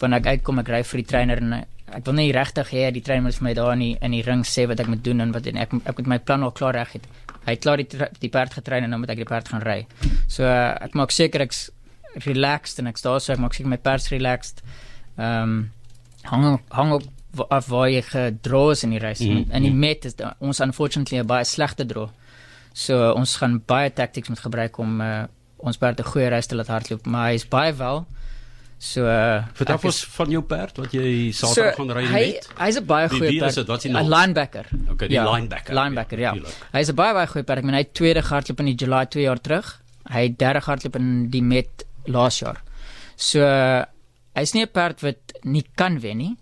wanneer 0.00 0.22
ek 0.22 0.38
uitkom 0.38 0.62
ek 0.62 0.70
ry 0.72 0.82
vir 0.86 1.02
die 1.02 1.08
trainer 1.10 1.42
en 1.42 1.54
ek 1.58 2.04
wil 2.06 2.16
nie 2.18 2.32
regtig 2.34 2.70
hê 2.74 2.88
die 2.94 3.02
trainer 3.04 3.26
moet 3.26 3.38
vir 3.38 3.46
my 3.46 3.54
daar 3.56 3.72
in 3.76 3.84
die, 3.84 3.94
in 4.04 4.14
die 4.16 4.24
ring 4.26 4.44
sê 4.46 4.66
wat 4.68 4.80
ek 4.82 4.90
moet 4.90 5.02
doen 5.04 5.24
en 5.24 5.32
wat 5.34 5.46
en 5.50 5.60
ek 5.62 5.74
ek 5.78 6.02
moet 6.02 6.12
my 6.14 6.18
plan 6.18 6.44
al 6.46 6.54
klaar 6.56 6.76
reg 6.76 6.98
het. 6.98 7.08
Hy 7.46 7.54
het 7.54 7.64
klaar 7.64 7.80
die 7.80 8.08
die 8.20 8.32
perd 8.32 8.58
getrein 8.58 8.86
en 8.86 8.94
nou 8.94 9.00
moet 9.02 9.14
ek 9.14 9.22
die 9.22 9.28
perd 9.28 9.48
gaan 9.52 9.64
ry. 9.64 9.80
So 10.28 10.46
ek 10.48 10.96
maak 10.98 11.14
seker 11.14 11.46
ek's 11.46 11.68
relaxed 12.26 12.80
en 12.82 12.90
ek 12.90 13.00
staan 13.00 13.22
so 13.22 13.32
ek 13.34 13.42
maak 13.42 13.56
seker 13.56 13.70
my 13.70 13.80
perd 13.80 14.10
relaxed. 14.14 14.62
Ehm 15.16 15.42
um, 15.42 15.58
hang 16.28 16.58
hang 16.74 16.92
op 16.92 17.04
af 17.48 17.66
waar 17.66 17.88
jy 17.90 18.02
gedra 18.02 18.70
is 18.70 18.82
in 18.82 18.90
die 18.90 19.02
reis. 19.02 19.20
Mm. 19.20 19.46
En 19.50 19.62
die 19.62 19.72
met 19.74 20.04
is 20.04 20.14
da, 20.14 20.34
ons 20.38 20.60
unfortunately 20.60 21.20
'n 21.20 21.26
baie 21.26 21.44
slegte 21.44 21.86
dra. 21.86 22.08
So 22.72 23.12
ons 23.12 23.36
gaan 23.36 23.62
baie 23.66 23.92
tactics 23.92 24.28
moet 24.28 24.40
gebruik 24.40 24.78
om 24.78 25.00
uh, 25.00 25.24
ons 25.56 25.76
perd 25.76 26.00
'n 26.00 26.04
goeie 26.04 26.28
reis 26.28 26.46
te 26.46 26.54
laat 26.54 26.66
hardloop, 26.68 27.06
maar 27.06 27.28
hy 27.28 27.34
is 27.34 27.48
baie 27.48 27.72
wel. 27.74 28.06
So 28.78 29.02
uh, 29.10 29.42
vertel 29.58 29.78
ons 29.82 30.04
van 30.14 30.30
jou 30.30 30.42
perd 30.46 30.76
wat 30.78 30.92
jy 30.94 31.32
Saterdag 31.34 31.74
so, 31.74 31.82
gaan 31.82 31.96
ry 31.96 32.04
met. 32.12 32.48
Hy's 32.60 32.78
'n 32.78 32.86
baie 32.86 33.08
goeie 33.08 33.32
perd. 33.38 33.66
Wat 33.66 33.76
is 33.76 33.82
dit? 33.82 33.92
'n 33.92 34.06
linebacker. 34.06 34.66
Okay, 34.92 35.08
die 35.08 35.18
ja, 35.18 35.26
linebacker. 35.26 35.74
Linebacker, 35.74 36.18
ja. 36.18 36.34
Hy's 36.72 36.88
'n 36.88 36.94
baie 36.94 37.12
baie 37.12 37.26
goeie 37.26 37.44
perd. 37.44 37.58
Ek 37.58 37.64
meen 37.64 37.74
hy 37.74 37.82
het 37.82 37.94
tweede 37.94 38.22
hardloop 38.22 38.60
in 38.60 38.66
die 38.66 38.78
July 38.78 39.06
2 39.06 39.22
jaar 39.22 39.40
terug. 39.40 39.82
Hy 40.06 40.22
het 40.22 40.38
derde 40.38 40.60
hardloop 40.60 40.96
in 40.96 41.28
die 41.30 41.42
met 41.42 41.84
laas 42.06 42.38
jaar. 42.38 42.62
So 43.16 43.42
uh, 43.42 43.82
hy's 44.34 44.54
nie 44.54 44.62
'n 44.62 44.70
perd 44.70 45.02
wat 45.02 45.34
nie 45.42 45.66
kan 45.74 45.98
wen 46.00 46.16
nie. 46.16 46.36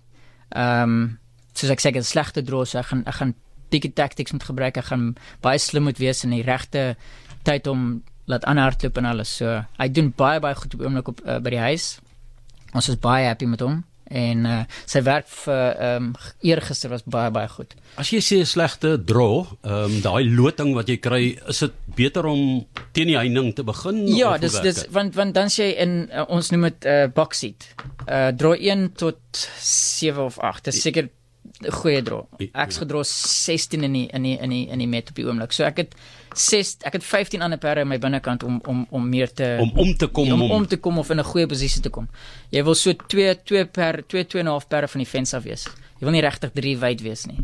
Ehm 0.54 0.82
um, 0.82 1.18
soos 1.56 1.72
ek 1.72 1.80
sê 1.80 1.92
het 1.94 2.04
slegte 2.04 2.42
droë, 2.44 2.66
so 2.68 2.78
ek 2.78 2.90
gaan 2.90 3.02
ek 3.08 3.16
gaan 3.16 3.34
bietjie 3.72 3.92
tactics 3.96 4.32
moet 4.32 4.44
gebruik. 4.44 4.76
Ek 4.76 4.90
gaan 4.90 5.14
baie 5.42 5.58
slim 5.58 5.88
moet 5.88 5.98
wees 5.98 6.24
in 6.24 6.34
die 6.36 6.44
regte 6.44 6.96
tyd 7.48 7.66
om 7.66 8.02
laat 8.26 8.44
aanhardloop 8.44 8.98
en 8.98 9.08
alles. 9.12 9.32
So 9.40 9.62
hy 9.78 9.88
doen 9.88 10.12
baie 10.12 10.40
baie 10.40 10.54
goed 10.54 10.74
op 10.74 10.84
oomblik 10.84 11.08
op 11.08 11.22
uh, 11.24 11.38
by 11.40 11.54
die 11.56 11.64
huis. 11.70 11.98
Ons 12.74 12.90
is 12.92 13.00
baie 13.00 13.26
happy 13.26 13.48
met 13.48 13.64
hom 13.64 13.84
en 14.10 14.46
uh, 14.46 14.62
sy 14.86 15.02
werk 15.06 15.28
vir 15.28 15.64
ehm 15.74 16.10
um, 16.10 16.12
eergister 16.46 16.90
was 16.92 17.02
baie 17.04 17.30
baie 17.34 17.48
goed. 17.50 17.74
As 17.98 18.10
jy 18.12 18.20
sê 18.22 18.40
'n 18.40 18.46
slegte 18.46 18.96
draw, 19.04 19.46
ehm 19.62 19.84
um, 19.84 20.00
daai 20.02 20.24
loting 20.30 20.74
wat 20.74 20.88
jy 20.88 20.96
kry, 20.96 21.38
is 21.48 21.58
dit 21.58 21.74
beter 21.96 22.26
om 22.26 22.66
teen 22.92 23.08
die 23.08 23.18
heining 23.18 23.54
te 23.54 23.64
begin 23.64 24.06
ja, 24.06 24.34
of 24.34 24.40
dis 24.40 24.60
dis 24.60 24.86
want 24.90 25.14
want 25.14 25.34
dan 25.34 25.48
sê 25.48 25.74
in 25.76 26.08
uh, 26.12 26.24
ons 26.28 26.50
noem 26.50 26.70
dit 26.70 26.86
uh, 26.86 27.06
box 27.12 27.38
seat. 27.38 27.68
Uh 28.06 28.30
draw 28.36 28.54
1 28.54 28.92
tot 28.94 29.18
7 29.60 30.22
of 30.22 30.38
8. 30.38 30.64
Dis 30.70 30.82
seker 30.82 31.10
goeie 31.80 32.02
draw. 32.04 32.24
Ek's 32.52 32.80
gedra 32.82 33.02
16 33.04 33.84
in 33.86 33.92
die 33.92 34.06
in 34.12 34.22
die 34.22 34.36
in 34.38 34.50
die 34.50 34.66
in 34.68 34.78
die 34.82 34.88
met 34.88 35.10
op 35.10 35.18
die 35.18 35.26
oomblik. 35.26 35.52
So 35.52 35.64
ek 35.64 35.82
het 35.84 35.96
6 36.38 36.76
ek 36.88 36.98
het 36.98 37.04
15 37.04 37.42
ander 37.42 37.58
perde 37.58 37.80
in 37.80 37.88
my 37.88 37.98
binnekant 37.98 38.42
om 38.42 38.60
om 38.66 38.86
om 38.90 39.08
meer 39.08 39.32
te 39.32 39.56
om 39.60 39.72
om 39.76 39.94
te 39.96 40.06
kom 40.06 40.32
om 40.32 40.50
om 40.50 40.66
te 40.66 40.76
kom 40.76 40.98
of 40.98 41.10
in 41.10 41.20
'n 41.20 41.24
goeie 41.24 41.46
posisie 41.46 41.82
te 41.82 41.90
kom. 41.90 42.08
Jy 42.50 42.64
wil 42.64 42.74
so 42.74 42.92
2 42.92 43.34
2 43.44 43.64
per 43.66 44.02
2 44.06 44.24
2 44.24 44.40
en 44.40 44.46
'n 44.46 44.50
half 44.50 44.68
perde 44.68 44.88
van 44.88 44.98
die 45.00 45.10
fence 45.10 45.36
af 45.36 45.42
wees. 45.42 45.66
Jy 45.98 46.04
wil 46.04 46.10
nie 46.10 46.20
regtig 46.20 46.50
3 46.52 46.78
wyd 46.78 47.00
wees 47.00 47.26
nie. 47.26 47.38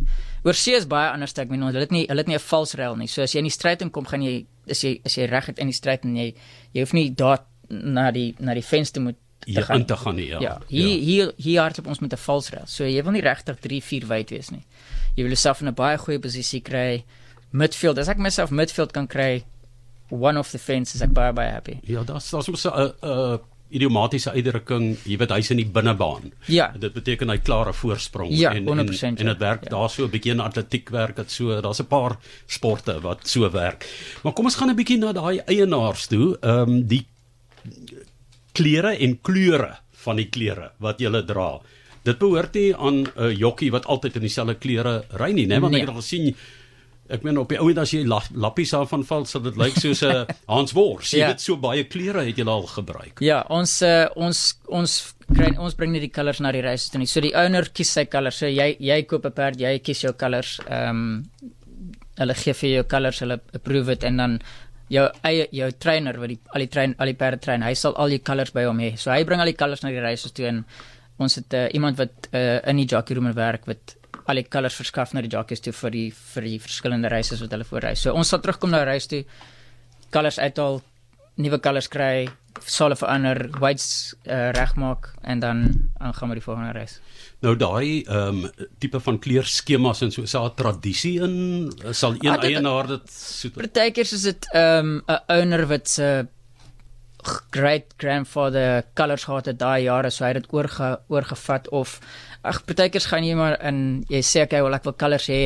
Oorsee 0.44 0.76
is 0.76 0.86
baie 0.86 1.10
anders 1.10 1.32
ek 1.38 1.48
meen 1.48 1.62
hulle 1.62 1.78
het 1.78 1.90
nie 1.90 2.06
hulle 2.06 2.20
het 2.20 2.28
nie 2.28 2.36
'n 2.36 2.48
vals 2.50 2.74
rail 2.74 2.96
nie. 2.96 3.08
So 3.08 3.22
as 3.22 3.32
jy 3.32 3.38
in 3.38 3.44
die 3.44 3.58
stryd 3.58 3.82
inkom, 3.82 4.06
gaan 4.06 4.22
jy 4.22 4.46
as 4.70 4.82
jy 4.82 5.00
as 5.04 5.14
jy 5.14 5.24
reg 5.24 5.46
het 5.46 5.58
in 5.58 5.66
die 5.66 5.74
stryd 5.74 6.04
en 6.04 6.16
jy 6.16 6.34
jy 6.74 6.80
hoef 6.80 6.92
nie 6.92 7.10
daar 7.10 7.44
na 7.68 8.10
die 8.10 8.34
na 8.38 8.54
die 8.54 8.62
te 8.62 9.00
moet 9.00 9.16
te 9.40 9.52
ja, 9.52 9.62
gaan. 9.62 9.84
te 9.84 9.96
gaan 9.96 10.14
nie, 10.14 10.26
ja. 10.26 10.40
Ja, 10.40 10.58
hier 10.68 10.88
ja. 10.88 11.00
hier 11.00 11.32
hier 11.36 11.60
hardloop 11.60 11.86
ons 11.86 11.98
met 12.00 12.12
'n 12.12 12.16
vals 12.16 12.50
rail. 12.50 12.66
So 12.66 12.84
jy 12.84 13.02
wil 13.02 13.12
nie 13.12 13.22
regtig 13.22 13.58
3 13.60 13.82
4 13.82 14.06
wyd 14.06 14.30
wees 14.30 14.50
nie. 14.50 14.64
Jy 15.16 15.22
wil 15.22 15.32
jouself 15.32 15.60
in 15.60 15.68
'n 15.68 15.74
baie 15.74 15.98
goeie 15.98 16.18
posisie 16.18 16.60
kry. 16.60 17.04
Midfield, 17.52 17.98
as 17.98 18.08
ek 18.08 18.18
myself 18.18 18.50
midfield 18.50 18.92
kan 18.92 19.06
kry, 19.06 19.44
one 20.08 20.38
of 20.40 20.50
the 20.52 20.58
fence 20.58 20.94
is 20.94 21.02
ek 21.04 21.12
baie 21.16 21.32
baie 21.32 21.50
happy. 21.52 21.78
Ja, 21.88 22.04
daar's 22.04 22.30
daar's 22.30 22.48
mos 22.48 22.66
'n 22.66 22.92
'n 23.02 23.40
idiomatiese 23.72 24.32
uitdrukking, 24.36 24.98
jy 25.08 25.16
weet 25.20 25.32
hy's 25.32 25.50
in 25.54 25.60
die 25.62 25.68
binnebaan. 25.68 26.32
Ja. 26.52 26.70
Dit 26.78 26.92
beteken 26.92 27.32
hy 27.32 27.38
klare 27.44 27.72
voorsprong 27.72 28.32
ja, 28.36 28.52
en 28.52 28.68
en, 28.68 28.82
en 28.84 29.30
dit 29.32 29.38
werk 29.40 29.64
ja. 29.64 29.70
daar 29.70 29.90
so 29.90 30.04
'n 30.04 30.10
bietjie 30.10 30.32
in 30.32 30.40
atletiek 30.40 30.90
werk 30.90 31.16
dit 31.16 31.30
so 31.30 31.60
daar's 31.60 31.80
'n 31.80 31.88
paar 31.88 32.18
sporte 32.46 33.00
wat 33.00 33.26
so 33.28 33.50
werk. 33.50 33.86
Maar 34.22 34.32
kom 34.32 34.44
ons 34.44 34.56
gaan 34.56 34.70
'n 34.70 34.76
bietjie 34.76 34.98
na 34.98 35.12
daai 35.12 35.40
eienaars 35.46 36.06
toe. 36.06 36.36
Ehm 36.40 36.68
um, 36.68 36.86
die 36.86 37.06
klere 38.52 38.96
en 38.98 39.20
kleure 39.20 39.78
van 40.04 40.16
die 40.16 40.28
klere 40.28 40.72
wat 40.78 41.00
jy 41.00 41.22
dra. 41.24 41.60
Dit 42.04 42.18
behoort 42.18 42.54
nie 42.54 42.76
aan 42.76 43.02
'n 43.02 43.08
uh, 43.16 43.38
jokkie 43.38 43.70
wat 43.70 43.86
altyd 43.86 44.16
in 44.16 44.20
dieselfde 44.20 44.54
klere 44.54 45.04
ry 45.10 45.32
nie, 45.32 45.46
né? 45.46 45.60
Want 45.60 45.72
nee. 45.72 45.80
ek 45.80 45.86
het 45.86 45.94
al 45.94 46.02
gesien 46.02 46.36
ek 47.12 47.24
meen 47.26 47.38
op 47.42 47.50
die 47.52 47.60
ouend 47.60 47.78
as 47.82 47.92
jy 47.92 48.02
la, 48.08 48.20
lappies 48.34 48.72
af 48.76 48.90
van 48.92 49.04
val, 49.08 49.26
sal 49.28 49.44
dit 49.44 49.58
lyk 49.60 49.76
soos 49.80 50.02
'n 50.06 50.26
Hans 50.54 50.72
Wors. 50.76 51.12
Jy 51.12 51.22
ja. 51.22 51.28
weet 51.32 51.44
so 51.44 51.56
baie 51.60 51.84
kleure 51.84 52.24
het 52.24 52.38
jy 52.38 52.46
al 52.48 52.66
gebruik. 52.66 53.20
Ja, 53.20 53.42
ons 53.48 53.80
uh, 53.82 54.06
ons 54.16 54.40
ons 54.68 54.98
kry 55.32 55.52
ons 55.58 55.76
bring 55.78 55.92
net 55.92 56.04
die 56.04 56.12
colors 56.12 56.40
na 56.40 56.52
die 56.52 56.64
reis 56.64 56.88
toe 56.90 57.00
nie. 57.02 57.10
So 57.10 57.20
die 57.20 57.34
owner 57.36 57.68
kies 57.72 57.92
sy 57.92 58.06
colors. 58.06 58.40
So 58.42 58.46
jy 58.46 58.76
jy 58.80 59.02
koop 59.04 59.26
'n 59.26 59.36
perd, 59.36 59.60
jy 59.60 59.78
kies 59.78 60.02
jou 60.02 60.12
colors. 60.12 60.58
Ehm 60.68 60.90
um, 60.90 61.50
hulle 62.20 62.34
gee 62.36 62.52
vir 62.52 62.70
jou 62.70 62.84
colors, 62.84 63.20
hulle 63.24 63.40
approve 63.56 63.94
dit 63.94 64.04
en 64.04 64.16
dan 64.16 64.40
jou 64.92 65.06
eie 65.24 65.46
jou 65.56 65.70
trainer 65.80 66.18
wat 66.20 66.28
die 66.28 66.38
al 66.54 66.64
die 66.64 66.68
train 66.68 66.94
al 66.98 67.10
die 67.10 67.16
perde 67.18 67.40
train, 67.40 67.64
hy 67.64 67.72
sal 67.78 67.96
al 67.96 68.12
die 68.12 68.20
colors 68.20 68.52
by 68.52 68.66
hom 68.68 68.82
hê. 68.84 68.92
So 69.00 69.10
hy 69.10 69.24
bring 69.24 69.40
al 69.40 69.50
die 69.50 69.56
colors 69.56 69.82
na 69.82 69.92
die 69.94 70.04
races 70.04 70.34
toe 70.36 70.46
en 70.50 70.64
ons 71.22 71.38
het 71.38 71.54
uh, 71.54 71.66
iemand 71.76 71.98
wat 72.00 72.28
uh, 72.32 72.60
in 72.68 72.80
die 72.82 72.88
jockey 72.88 73.16
room 73.16 73.30
werk 73.36 73.66
wat 73.70 73.96
al 74.26 74.40
die 74.40 74.48
colors 74.48 74.76
verskaf 74.78 75.14
na 75.14 75.22
die 75.24 75.32
jockeys 75.32 75.60
toe 75.64 75.72
vir 75.72 75.90
die 75.90 76.08
vir 76.34 76.42
die 76.42 76.58
verskillende 76.62 77.10
races 77.12 77.40
wat 77.40 77.52
hulle 77.54 77.66
voorry. 77.68 77.94
So 77.98 78.14
ons 78.14 78.28
sal 78.28 78.40
terugkom 78.40 78.70
na 78.70 78.84
race 78.84 79.10
toe. 79.10 79.24
Colors 80.12 80.38
uithaal, 80.38 80.82
nuwe 81.40 81.58
colors 81.64 81.88
kry, 81.88 82.28
sal 82.68 82.94
verander, 82.96 83.46
whites 83.60 84.14
uh, 84.26 84.50
regmaak 84.52 85.08
en 85.22 85.40
dan 85.40 85.62
gaan 85.98 86.28
we 86.28 86.38
die 86.38 86.44
volgende 86.44 86.74
race. 86.76 87.00
Nou 87.42 87.56
daai 87.58 88.04
ehm 88.04 88.44
um, 88.44 88.68
tipe 88.78 89.00
van 89.00 89.18
kleurskemas 89.18 90.02
en 90.06 90.12
so 90.12 90.22
is 90.22 90.34
daar 90.36 90.50
'n 90.50 90.54
tradisie 90.56 91.20
in 91.22 91.72
sal 91.90 92.14
een 92.20 92.36
ah, 92.36 92.44
eienaar 92.44 92.86
dit 92.86 93.10
so 93.10 93.48
Partykeers 93.50 94.12
is 94.12 94.22
dit 94.22 94.46
ehm 94.52 94.86
um, 94.86 95.02
'n 95.08 95.20
owner 95.40 95.66
wat 95.66 95.88
se 95.88 96.26
great 97.54 97.94
grandfather 97.98 98.82
colors 98.98 99.24
gehad 99.24 99.46
het 99.46 99.58
daai 99.58 99.84
jare 99.84 100.10
so 100.10 100.24
hy 100.24 100.32
het 100.32 100.42
dit 100.42 100.54
oorge 100.54 100.88
oorgevat 101.08 101.68
of 101.70 102.00
ag 102.42 102.64
partykeers 102.66 103.06
gaan 103.06 103.24
jy 103.24 103.36
maar 103.38 103.58
in 103.62 104.04
jy 104.10 104.22
sê 104.26 104.46
okay 104.46 104.62
wel 104.62 104.74
ek 104.74 104.88
wil 104.88 104.98
colors 104.98 105.28
hê 105.30 105.42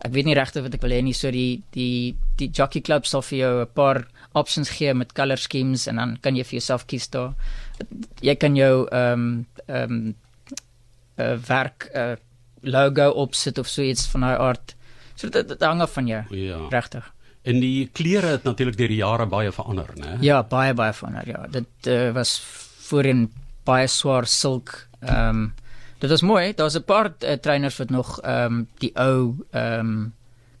ek 0.00 0.14
weet 0.14 0.26
nie 0.26 0.38
regtig 0.38 0.64
wat 0.64 0.74
ek 0.74 0.82
wil 0.82 0.96
hê 0.96 1.02
nie 1.02 1.14
so 1.14 1.30
die 1.30 1.62
die 1.76 2.16
die 2.40 2.50
jockey 2.50 2.82
club 2.82 3.06
sal 3.06 3.22
vir 3.22 3.38
jou 3.38 3.54
'n 3.62 3.74
paar 3.74 4.06
options 4.34 4.70
gee 4.70 4.94
met 4.94 5.14
color 5.14 5.38
schemes 5.38 5.86
en 5.86 5.96
dan 5.96 6.16
kan 6.22 6.36
jy 6.36 6.44
vir 6.44 6.58
jouself 6.58 6.86
kies 6.86 7.10
daar 7.10 7.34
jy 8.22 8.34
kan 8.34 8.56
jou 8.56 8.88
ehm 8.90 9.12
um, 9.12 9.46
ehm 9.68 9.92
um, 9.92 10.14
uh, 11.20 11.36
werk 11.46 11.90
uh, 11.94 12.16
logo 12.60 13.10
opsit 13.10 13.58
of 13.58 13.68
so 13.68 13.82
iets 13.82 14.06
van 14.12 14.26
daai 14.26 14.36
aard. 14.36 14.74
So 15.14 15.28
dit, 15.28 15.48
dit 15.48 15.62
hang 15.64 15.80
af 15.84 15.92
van 15.96 16.08
jou. 16.08 16.22
Ja. 16.36 16.60
Regtig. 16.72 17.06
En 17.42 17.60
die 17.60 17.88
klere 17.92 18.26
het 18.36 18.44
natuurlik 18.44 18.76
deur 18.76 18.92
die 18.92 19.00
jare 19.00 19.26
baie 19.26 19.52
verander, 19.52 19.88
né? 19.96 20.16
Ja, 20.20 20.42
baie 20.42 20.74
baie 20.74 20.92
verander. 20.92 21.28
Ja, 21.28 21.46
dit 21.48 21.88
uh, 21.88 22.10
was 22.12 22.36
voorheen 22.90 23.30
baie 23.64 23.86
swaar 23.88 24.26
silk. 24.26 24.86
Ehm 25.00 25.28
um, 25.28 25.54
dit 26.00 26.10
was 26.10 26.22
mooi. 26.24 26.52
Daar's 26.56 26.76
'n 26.76 26.84
paar 26.84 27.12
uh, 27.18 27.32
trainers 27.32 27.76
wat 27.76 27.90
nog 27.90 28.20
ehm 28.20 28.52
um, 28.52 28.68
die 28.78 28.92
ou 28.94 29.34
ehm 29.50 29.78
um, 29.78 30.12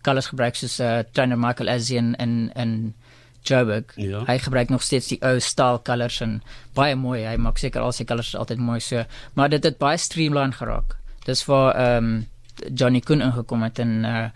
colors 0.02 0.26
gebruik 0.26 0.54
soos 0.54 0.80
uh, 0.80 0.98
trainer 1.12 1.38
Michael 1.38 1.68
Asian 1.68 2.14
en 2.14 2.50
en 2.54 2.94
Joburg. 3.42 3.96
Ja. 3.96 4.24
Hy 4.24 4.38
gebruik 4.38 4.68
nog 4.68 4.82
steeds 4.82 5.08
die 5.08 5.18
ou 5.22 5.38
style 5.40 5.80
colors 5.82 6.20
en 6.20 6.42
baie 6.74 6.96
mooi. 6.96 7.24
Hy 7.24 7.36
maak 7.36 7.58
seker 7.58 7.80
al 7.80 7.92
sy 7.92 8.04
colors 8.04 8.32
is 8.32 8.36
altyd 8.36 8.58
mooi 8.58 8.80
so, 8.80 9.04
maar 9.34 9.48
dit 9.48 9.64
het 9.64 9.78
baie 9.78 9.96
streamline 9.96 10.52
geraak. 10.52 10.96
Dis 11.24 11.44
waar 11.44 11.74
ehm 11.74 12.04
um, 12.04 12.26
Johnny 12.74 13.00
Kun 13.00 13.20
ingekom 13.20 13.62
het 13.62 13.78
en 13.78 14.04
uh, 14.04 14.28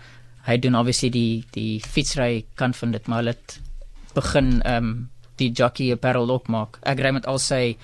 hy 0.46 0.56
doen 0.60 0.74
obviously 0.74 1.10
die 1.10 1.44
die 1.52 1.80
fietsry 1.80 2.44
kan 2.54 2.74
van 2.74 2.92
dit 2.92 3.06
maar 3.06 3.24
dit 3.24 3.60
begin 4.14 4.62
ehm 4.62 4.84
um, 4.84 5.10
die 5.36 5.50
jockey 5.50 5.90
apparel 5.92 6.30
ook 6.30 6.46
maak. 6.46 6.78
Ek 6.86 7.00
ry 7.02 7.10
met 7.10 7.26
al 7.26 7.40
sy 7.42 7.76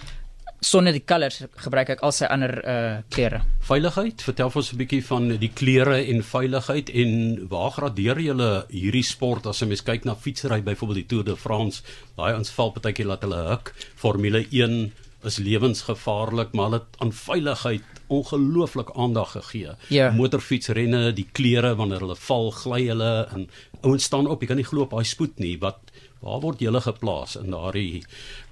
sonder 0.60 0.92
die 0.92 1.04
colors 1.08 1.40
gebruik 1.64 1.94
ek 1.96 2.02
al 2.04 2.12
sy 2.12 2.28
ander 2.30 2.52
uh 2.68 3.00
klere. 3.12 3.40
Veiligheid, 3.66 4.22
vertel 4.22 4.52
ons 4.54 4.72
'n 4.72 4.76
bietjie 4.76 5.02
van 5.04 5.28
die 5.40 5.50
klere 5.50 6.04
en 6.04 6.22
veiligheid 6.22 6.90
en 6.90 7.48
waar 7.48 7.70
gradeer 7.70 8.20
julle 8.20 8.66
hierdie 8.68 9.04
sport 9.04 9.46
as 9.46 9.62
'n 9.62 9.68
mens 9.68 9.82
kyk 9.82 10.04
na 10.04 10.14
fietsry 10.14 10.60
byvoorbeeld 10.62 11.00
die 11.02 11.06
Tour 11.08 11.24
de 11.24 11.36
France, 11.36 11.82
daai 12.16 12.36
ons 12.36 12.50
val 12.50 12.72
partykeer 12.72 13.06
laat 13.06 13.22
hulle 13.22 13.48
huk. 13.48 13.74
Formule 13.96 14.46
1 14.50 14.92
is 15.24 15.38
lewensgevaarlik, 15.38 16.52
maar 16.52 16.70
hulle 16.70 16.80
het 16.82 17.00
aan 17.04 17.12
veiligheid 17.12 18.00
ongelooflik 18.08 18.90
aandag 18.96 19.32
gegee. 19.32 19.76
Ja. 19.88 20.10
Motorfietsrenne, 20.16 21.12
die 21.12 21.28
klere 21.32 21.74
wanneer 21.78 22.00
hulle 22.06 22.16
val, 22.16 22.50
gly 22.50 22.86
hulle 22.88 23.12
en 23.34 23.48
ouens 23.80 24.04
staan 24.04 24.26
op, 24.26 24.40
jy 24.42 24.50
kan 24.50 24.60
nie 24.60 24.68
glo 24.68 24.86
op 24.86 24.96
daai 24.96 25.04
spoed 25.04 25.38
nie. 25.38 25.56
Wat 25.60 25.90
Waar 26.20 26.40
word 26.42 26.60
julle 26.60 26.80
geplaas 26.84 27.38
in 27.40 27.48
daardie 27.48 28.02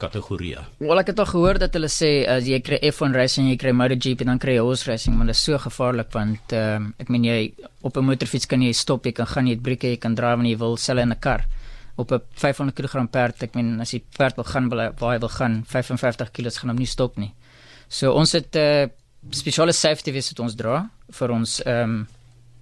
kategorie? 0.01 0.55
Wel 0.81 1.01
ek 1.03 1.11
het 1.13 1.19
al 1.21 1.29
gehoor 1.29 1.59
dat 1.61 1.75
hulle 1.77 1.91
sê 1.93 2.25
as 2.25 2.49
jy 2.49 2.63
kry 2.65 2.79
F1 2.89 3.13
racing, 3.13 3.51
jy 3.53 3.59
kry 3.61 3.75
MotoGP 3.77 4.25
en 4.25 4.33
dan 4.33 4.41
kry 4.41 4.55
jy 4.57 4.63
horse 4.65 4.89
racing, 4.89 5.19
maar 5.19 5.29
dit 5.29 5.37
is 5.37 5.43
so 5.45 5.61
gevaarlik 5.61 6.09
want 6.17 6.55
ehm 6.57 6.87
uh, 6.89 6.95
ek 7.05 7.13
meen 7.13 7.27
jy 7.29 7.39
op 7.85 7.99
'n 8.01 8.09
motorfiets 8.09 8.49
kan 8.49 8.65
jy 8.65 8.73
stop, 8.73 9.05
jy 9.05 9.13
kan 9.13 9.29
gaan 9.29 9.47
jy 9.47 9.59
het 9.59 9.63
brieke, 9.63 9.93
jy 9.93 10.01
kan 10.01 10.17
draai 10.17 10.37
wanneer 10.37 10.57
jy 10.57 10.61
wil, 10.65 10.77
selfs 10.77 11.03
in 11.03 11.13
'n 11.13 11.21
kar. 11.21 11.45
Op 11.99 12.13
'n 12.15 12.23
500 12.39 12.77
kg 12.79 13.11
perd, 13.11 13.43
ek 13.43 13.55
meen 13.59 13.81
as 13.83 13.93
jy 13.93 14.03
perd 14.17 14.37
wil 14.39 14.47
gaan 14.47 14.69
waar 14.69 15.13
hy 15.13 15.19
wil 15.19 15.35
gaan, 15.35 15.65
55 15.67 16.31
kg 16.31 16.55
gaan 16.61 16.71
hom 16.71 16.79
nie 16.79 16.87
stop 16.87 17.17
nie. 17.19 17.33
So 17.89 18.13
ons 18.13 18.33
het 18.33 18.55
'n 18.55 18.59
uh, 18.59 18.87
spesiale 19.31 19.73
safety 19.73 20.13
vest 20.13 20.29
wat 20.33 20.41
ons 20.41 20.55
dra 20.55 20.91
vir 21.11 21.31
ons 21.31 21.61
ehm 21.65 21.91
um, 21.91 22.07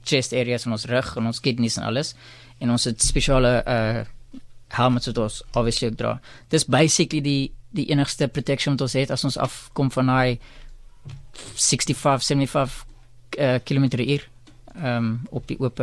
chest 0.06 0.32
areas 0.32 0.66
en 0.66 0.72
ons 0.72 0.84
rug 0.86 1.16
en 1.16 1.26
ons 1.26 1.40
kidneys 1.40 1.76
en 1.76 1.82
alles. 1.82 2.14
En 2.58 2.70
ons 2.70 2.84
het 2.84 3.02
spesiale 3.02 3.62
uh 3.66 4.04
helmets 4.68 5.06
wat 5.06 5.18
ons 5.18 5.42
obviously 5.52 5.88
ook 5.88 5.96
dra. 5.96 6.20
Dis 6.48 6.64
basically 6.64 7.22
die 7.22 7.52
die 7.70 7.86
enigste 7.90 8.28
protection 8.28 8.74
wat 8.74 8.80
ons 8.80 8.92
het 8.92 9.10
as 9.10 9.24
ons 9.24 9.36
afkom 9.36 9.90
van 9.90 10.06
daai 10.06 10.38
65 11.54 11.96
75 12.24 12.86
uh, 13.38 13.58
km/h 13.64 14.26
um 14.84 15.20
op 15.30 15.46
die 15.46 15.58
oop 15.60 15.80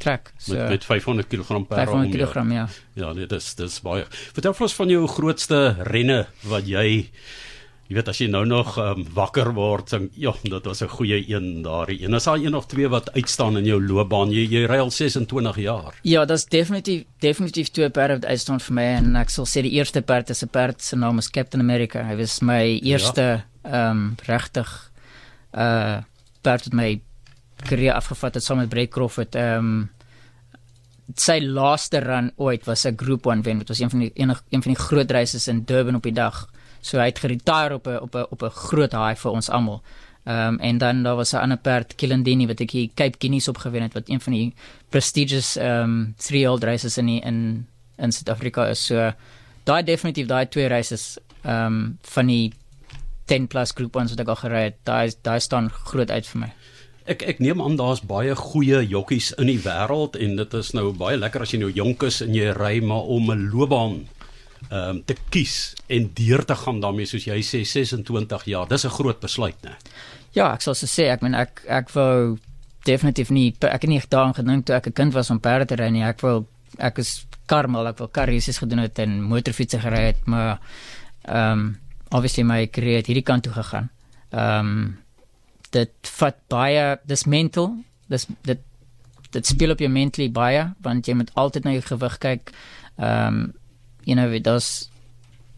trek. 0.00 0.32
So 0.38 0.56
met, 0.56 0.68
met 0.68 0.88
500 0.88 1.28
kg 1.28 1.60
per 1.68 1.84
500 1.84 2.16
kg 2.16 2.46
ja. 2.52 2.66
Ja, 2.98 3.12
nee, 3.12 3.26
dis 3.30 3.54
dis 3.54 3.80
baie. 3.84 4.08
Vertel 4.10 4.56
vir 4.56 4.68
ons 4.68 4.80
van 4.80 4.96
jou 4.96 5.06
grootste 5.18 5.62
renne 5.92 6.24
wat 6.48 6.68
jy 6.68 7.06
Jy 7.90 7.96
weet 7.96 8.08
as 8.12 8.20
jy 8.22 8.28
nou 8.30 8.44
nog 8.46 8.76
um, 8.78 9.00
wakker 9.16 9.48
word, 9.56 9.88
dan 9.90 10.04
ja, 10.14 10.30
dit 10.44 10.66
was 10.68 10.82
'n 10.82 10.88
goeie 10.88 11.24
een 11.26 11.62
daardie. 11.62 12.04
En 12.06 12.14
as 12.14 12.24
daar 12.24 12.38
een 12.38 12.54
of 12.54 12.66
twee 12.66 12.88
wat 12.88 13.12
uitstaan 13.12 13.58
in 13.58 13.64
jou 13.64 13.82
loopbaan, 13.82 14.30
jy 14.30 14.46
jy 14.46 14.66
ry 14.66 14.78
al 14.78 14.90
26 14.90 15.56
jaar. 15.56 15.98
Ja, 16.02 16.24
dit 16.24 16.36
is 16.36 16.44
definitief 16.44 17.02
definitief 17.18 17.68
twee 17.68 17.90
perde 17.90 18.14
wat 18.14 18.24
uitstaan 18.24 18.60
vir 18.60 18.74
my 18.74 18.82
en 18.82 19.16
ek 19.16 19.30
sal 19.30 19.44
sê 19.44 19.62
die 19.62 19.72
eerste 19.72 20.02
perd 20.02 20.30
is 20.30 20.44
'n 20.44 20.48
perd 20.48 20.82
se 20.82 20.96
naam 20.96 21.18
is 21.18 21.30
Captain 21.30 21.60
America. 21.60 22.04
Hy 22.04 22.16
was 22.16 22.40
my 22.40 22.78
eerste 22.78 23.22
ja. 23.22 23.44
ehm 23.62 23.72
ja. 23.72 23.90
um, 23.90 24.14
regtig 24.26 24.90
uh 25.52 25.98
perd 26.42 26.64
wat 26.64 26.72
my 26.72 27.00
karriere 27.62 27.94
afgevat 27.94 28.34
het 28.34 28.44
saam 28.44 28.56
met 28.56 28.68
Brett 28.68 28.90
Crawford. 28.90 29.34
Ehm 29.34 29.56
um, 29.56 29.90
sy 31.18 31.40
laaste 31.42 31.98
run 31.98 32.30
ooit 32.36 32.64
was 32.66 32.86
'n 32.86 32.96
Group 32.96 33.26
1 33.26 33.42
wen. 33.42 33.58
Dit 33.58 33.68
was 33.68 33.78
een 33.80 33.90
van 33.90 33.98
die 33.98 34.10
enig, 34.14 34.42
een 34.48 34.62
van 34.62 34.72
die 34.72 34.82
groot 34.82 35.10
races 35.10 35.48
in 35.48 35.64
Durban 35.64 35.94
op 35.94 36.02
die 36.02 36.12
dag. 36.12 36.48
So 36.80 36.98
hy 36.98 37.04
het 37.04 37.18
geretire 37.18 37.74
op 37.74 37.86
'n 37.86 37.98
op 38.00 38.14
'n 38.14 38.26
op 38.30 38.42
'n 38.42 38.50
groot 38.50 38.92
high 38.92 39.20
vir 39.20 39.30
ons 39.30 39.50
almal. 39.50 39.82
Ehm 40.24 40.54
um, 40.54 40.58
en 40.58 40.78
dan 40.78 41.02
daar 41.02 41.16
was 41.16 41.32
'n 41.32 41.36
ander 41.36 41.58
perd 41.58 41.94
Kilindini 41.94 42.46
wat 42.46 42.60
ek 42.60 42.70
hier 42.70 42.88
Cape 42.94 43.16
Guineas 43.18 43.48
opgewen 43.48 43.82
het 43.82 43.92
wat 43.92 44.08
een 44.08 44.20
van 44.20 44.32
die 44.32 44.54
prestigious 44.88 45.56
ehm 45.56 45.82
um, 45.82 46.14
three 46.16 46.50
old 46.50 46.64
races 46.64 46.98
in 46.98 47.06
die, 47.06 47.20
in 47.20 47.66
in 47.96 48.12
Suid-Afrika 48.12 48.66
is. 48.66 48.86
So 48.86 49.12
daai 49.64 49.82
definitief 49.82 50.26
daai 50.26 50.48
twee 50.48 50.68
races 50.68 51.18
ehm 51.42 51.66
um, 51.66 51.98
van 52.02 52.26
die 52.26 52.52
10 53.24 53.46
plus 53.46 53.70
group 53.70 53.96
ones 53.96 54.10
wat 54.10 54.20
ek 54.20 54.28
al 54.28 54.36
gery 54.36 54.62
het, 54.62 54.76
daai 54.84 55.12
daai 55.22 55.40
staan 55.40 55.70
groot 55.70 56.10
uit 56.10 56.26
vir 56.26 56.40
my. 56.40 56.52
Ek 57.10 57.24
ek 57.26 57.40
neem 57.42 57.62
aan 57.62 57.74
daar's 57.76 58.04
baie 58.06 58.34
goeie 58.38 58.84
jockeys 58.86 59.32
in 59.42 59.48
die 59.50 59.58
wêreld 59.64 60.14
en 60.14 60.36
dit 60.38 60.52
is 60.54 60.72
nou 60.78 60.92
baie 60.94 61.18
lekker 61.18 61.42
as 61.42 61.54
jy 61.54 61.58
nou 61.58 61.70
jonk 61.74 62.04
is 62.06 62.20
en 62.22 62.36
jy 62.36 62.52
ry 62.54 62.76
maar 62.86 63.08
om 63.10 63.32
'n 63.32 63.48
loopbaan 63.50 63.96
ehm 64.70 64.90
um, 64.90 65.02
te 65.02 65.16
kies 65.30 65.74
en 65.88 66.10
deur 66.14 66.44
te 66.44 66.54
gaan 66.54 66.80
daarmee 66.80 67.06
soos 67.06 67.26
jy 67.26 67.40
sê 67.42 67.64
26 67.64 68.44
jaar. 68.44 68.68
Dis 68.68 68.84
'n 68.84 68.96
groot 68.98 69.20
besluit, 69.20 69.56
né? 69.62 69.74
Ja, 70.32 70.52
ek 70.52 70.62
sal 70.62 70.74
so 70.74 70.86
sê, 70.86 71.10
ek 71.10 71.22
meen 71.22 71.34
ek 71.34 71.62
ek 71.66 71.90
wou 71.90 72.38
definitief 72.84 73.30
nie 73.30 73.54
ek 73.60 73.82
het 73.82 73.90
nie 73.90 74.02
daaraan 74.08 74.34
gedink 74.34 74.66
toe 74.66 74.76
ek 74.76 74.86
'n 74.86 74.92
kind 74.92 75.12
was 75.14 75.30
om 75.30 75.40
perde 75.40 75.66
te 75.66 75.74
ry 75.74 75.90
nie. 75.90 76.04
Ek 76.04 76.20
wou 76.20 76.46
ek 76.78 76.98
is 76.98 77.26
karmel, 77.46 77.86
ek 77.86 77.98
wou 77.98 78.08
karriesies 78.08 78.58
gedoen 78.58 78.78
het 78.78 78.98
en 78.98 79.22
motorfietsse 79.22 79.80
gery 79.80 80.06
het, 80.12 80.26
maar 80.26 80.60
ehm 81.24 81.52
um, 81.52 81.78
obviously 82.12 82.42
my 82.44 82.66
karier 82.66 82.96
het 82.96 83.06
hierdie 83.06 83.26
kant 83.26 83.42
toe 83.42 83.52
gegaan. 83.52 83.90
Ehm 84.30 84.66
um, 84.66 84.98
dit 85.70 86.12
vat 86.18 86.36
baie 86.48 86.98
dis 87.06 87.24
mental, 87.26 87.74
dis 88.08 88.26
dit 88.42 88.66
dit 89.30 89.46
speel 89.46 89.70
op 89.70 89.78
jou 89.78 89.90
mentally 89.90 90.26
baie 90.34 90.64
want 90.82 91.06
jy 91.06 91.14
moet 91.14 91.30
altyd 91.38 91.64
na 91.64 91.74
jou 91.76 91.86
gewig 91.92 92.18
kyk. 92.18 92.52
Ehm 92.98 93.26
um, 93.26 93.52
you 94.04 94.16
know, 94.16 94.30
dit 94.30 94.46
is 94.46 94.90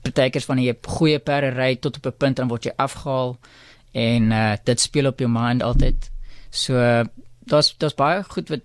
betekens 0.02 0.45
van 0.45 0.59
jy 0.59 0.75
goeie 0.97 1.19
perde 1.23 1.52
ry 1.54 1.76
tot 1.76 1.97
op 1.97 2.07
'n 2.07 2.19
punt 2.19 2.37
dan 2.37 2.49
word 2.49 2.64
jy 2.64 2.73
afgehaal 2.76 3.38
en 3.92 4.33
uh, 4.33 4.57
dit 4.64 4.81
speel 4.81 5.07
op 5.07 5.19
jou 5.19 5.31
mind 5.31 5.62
altyd. 5.62 6.11
So 6.50 6.75
uh, 6.75 7.04
daar's 7.47 7.75
daar's 7.78 7.95
baie 7.95 8.23
goed 8.25 8.49
wat 8.49 8.61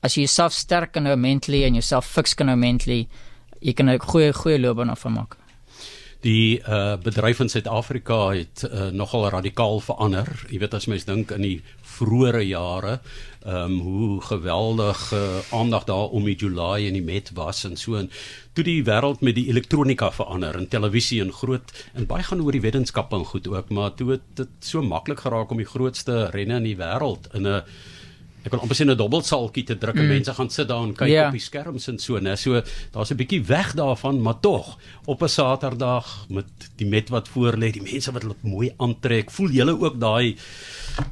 as 0.00 0.14
jy 0.14 0.22
jouself 0.26 0.52
sterk 0.52 0.92
kan 0.92 1.02
nou 1.02 1.16
mentally 1.16 1.64
en 1.64 1.74
jouself 1.74 2.06
fix 2.06 2.34
kan 2.34 2.46
nou 2.46 2.56
mentally, 2.56 3.08
jy 3.60 3.72
kan 3.72 3.90
'n 3.90 3.98
goeie 3.98 4.32
goeie 4.32 4.58
loopbaan 4.58 4.90
af 4.90 5.04
maak. 5.04 5.36
Die 6.26 6.58
uh, 6.58 6.96
bedryf 6.98 7.38
in 7.44 7.48
Suid-Afrika 7.48 8.16
het 8.34 8.64
uh, 8.66 8.88
nogal 8.90 9.28
radikaal 9.30 9.78
verander. 9.84 10.26
Jy 10.50 10.58
weet 10.58 10.72
as 10.74 10.88
mens 10.90 11.04
dink 11.06 11.30
in 11.30 11.44
die 11.44 11.58
vroeëre 11.96 12.42
jare, 12.42 12.98
ehm 13.46 13.76
um, 13.76 13.76
hoe 13.84 14.20
geweldig 14.26 15.04
uh, 15.14 15.20
aandag 15.54 15.84
daar 15.86 16.10
om 16.18 16.24
die 16.26 16.34
July 16.34 16.88
en 16.88 16.98
die 16.98 17.04
Met 17.04 17.30
was 17.38 17.62
en 17.68 17.76
so 17.78 17.94
en 17.94 18.10
toe 18.58 18.64
die 18.66 18.82
wêreld 18.88 19.22
met 19.22 19.36
die 19.38 19.46
elektronika 19.52 20.10
verander 20.10 20.58
en 20.58 20.66
televisie 20.68 21.20
en 21.22 21.30
groot 21.32 21.70
en 21.94 22.08
baie 22.10 22.26
gaan 22.26 22.42
oor 22.42 22.58
die 22.58 22.64
wetenskap 22.64 23.14
en 23.14 23.28
goed 23.30 23.46
ook, 23.46 23.70
maar 23.70 23.94
toe 23.94 24.16
het 24.16 24.26
dit 24.34 24.66
so 24.66 24.82
maklik 24.82 25.22
geraak 25.22 25.54
om 25.54 25.62
die 25.62 25.70
grootste 25.76 26.24
renne 26.34 26.58
in 26.58 26.66
die 26.72 26.80
wêreld 26.80 27.30
in 27.38 27.46
'n 27.46 27.62
ek 28.46 28.54
wil 28.54 28.62
amper 28.62 28.78
sien 28.78 28.90
'n 28.90 28.96
dobbelsaltjie 28.96 29.64
te 29.66 29.74
druk 29.74 29.96
en 29.98 30.06
mm. 30.06 30.14
mense 30.14 30.34
gaan 30.38 30.50
sit 30.50 30.68
daar 30.70 30.84
en 30.86 30.94
kyk 30.94 31.10
yeah. 31.10 31.26
op 31.26 31.34
die 31.34 31.42
skerms 31.42 31.88
en 31.90 31.98
so, 31.98 32.20
né? 32.22 32.36
So 32.38 32.62
daar's 32.94 33.10
'n 33.10 33.18
bietjie 33.18 33.42
weg 33.44 33.74
daarvan, 33.74 34.22
maar 34.22 34.38
tog 34.40 34.78
op 35.04 35.22
'n 35.22 35.28
Saterdag 35.28 36.26
met 36.30 36.46
die 36.76 36.86
met 36.86 37.08
wat 37.10 37.28
voor 37.28 37.58
lê, 37.58 37.72
die 37.72 37.82
mense 37.82 38.12
wat 38.12 38.22
hulle 38.22 38.36
mooi 38.42 38.72
aantrek, 38.78 39.30
voel 39.30 39.50
jy 39.50 39.66
ook 39.66 40.00
daai 40.00 40.36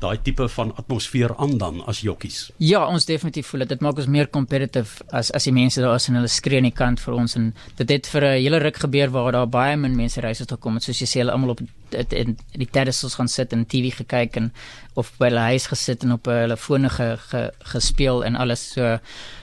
daai 0.01 0.19
tipe 0.23 0.49
van 0.49 0.73
atmosfeer 0.77 1.35
aan 1.37 1.59
dan 1.59 1.81
as 1.91 2.01
jokkies. 2.01 2.51
Ja, 2.63 2.85
ons 2.87 3.05
definitief 3.09 3.47
voel 3.47 3.65
dit. 3.65 3.75
Dit 3.75 3.85
maak 3.85 3.99
ons 4.01 4.11
meer 4.11 4.31
competitive 4.31 5.05
as 5.13 5.31
as 5.37 5.49
die 5.49 5.55
mense 5.55 5.81
daar 5.81 5.99
is 5.99 6.09
en 6.09 6.19
hulle 6.19 6.31
skree 6.31 6.61
aan 6.61 6.69
die 6.69 6.75
kant 6.75 7.03
vir 7.03 7.17
ons 7.19 7.37
en 7.39 7.51
dit 7.81 7.91
het 7.91 8.07
vir 8.07 8.25
'n 8.25 8.43
hele 8.43 8.59
ruk 8.59 8.77
gebeur 8.77 9.11
waar 9.11 9.33
daar 9.33 9.49
baie 9.49 9.77
min 9.77 9.97
mense 9.97 10.21
reis 10.21 10.39
het 10.39 10.51
gekom 10.51 10.75
en 10.75 10.81
soos 10.81 11.01
jy 11.01 11.07
sê 11.07 11.19
hulle 11.21 11.33
almal 11.33 11.51
op 11.51 11.61
dit 11.91 12.13
in 12.13 12.37
die 12.53 12.71
terrasse 12.71 13.11
gaan 13.11 13.29
sit 13.29 13.53
en 13.53 13.67
TV 13.67 13.93
gekyk 13.95 14.37
en 14.37 14.53
of 14.95 15.13
by 15.19 15.29
hulle 15.29 15.41
huis 15.41 15.67
gesit 15.67 16.05
en 16.05 16.13
op 16.13 16.27
hulle 16.27 16.57
fone 16.57 16.89
ge, 16.89 17.17
ge, 17.31 17.51
gespeel 17.59 18.25
en 18.25 18.37
alles 18.37 18.73
so. 18.73 18.99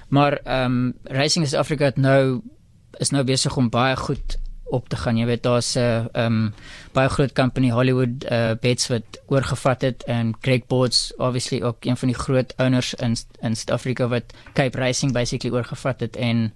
Maar 0.09 0.39
ehm 0.43 0.65
um, 0.65 0.93
Racing 1.03 1.47
South 1.47 1.59
Africa 1.59 1.85
het 1.85 1.97
nou 1.97 2.41
is 2.99 3.11
nou 3.11 3.23
besig 3.23 3.57
om 3.57 3.69
baie 3.69 3.95
goed 3.95 4.37
op 4.71 4.89
te 4.89 4.95
gaan. 4.95 5.17
Jy 5.17 5.25
weet 5.25 5.43
daar's 5.43 5.75
'n 5.75 5.79
uh, 5.79 6.25
um 6.25 6.53
baie 6.93 7.09
groot 7.09 7.33
company 7.33 7.69
Hollywood 7.71 8.25
uh 8.31 8.51
bets 8.61 8.87
wat 8.87 9.21
oorgevat 9.27 9.81
het 9.81 10.03
en 10.03 10.33
Craig 10.39 10.67
Boards 10.67 11.13
obviously 11.17 11.61
ook 11.61 11.85
een 11.85 11.97
van 11.97 12.07
die 12.07 12.17
groot 12.17 12.53
owners 12.57 12.93
in 12.93 13.15
in 13.41 13.55
Suid-Afrika 13.55 14.07
wat 14.07 14.33
Cape 14.53 14.77
Racing 14.77 15.11
basically 15.11 15.55
oorgevat 15.57 15.99
het 15.99 16.15
en 16.15 16.53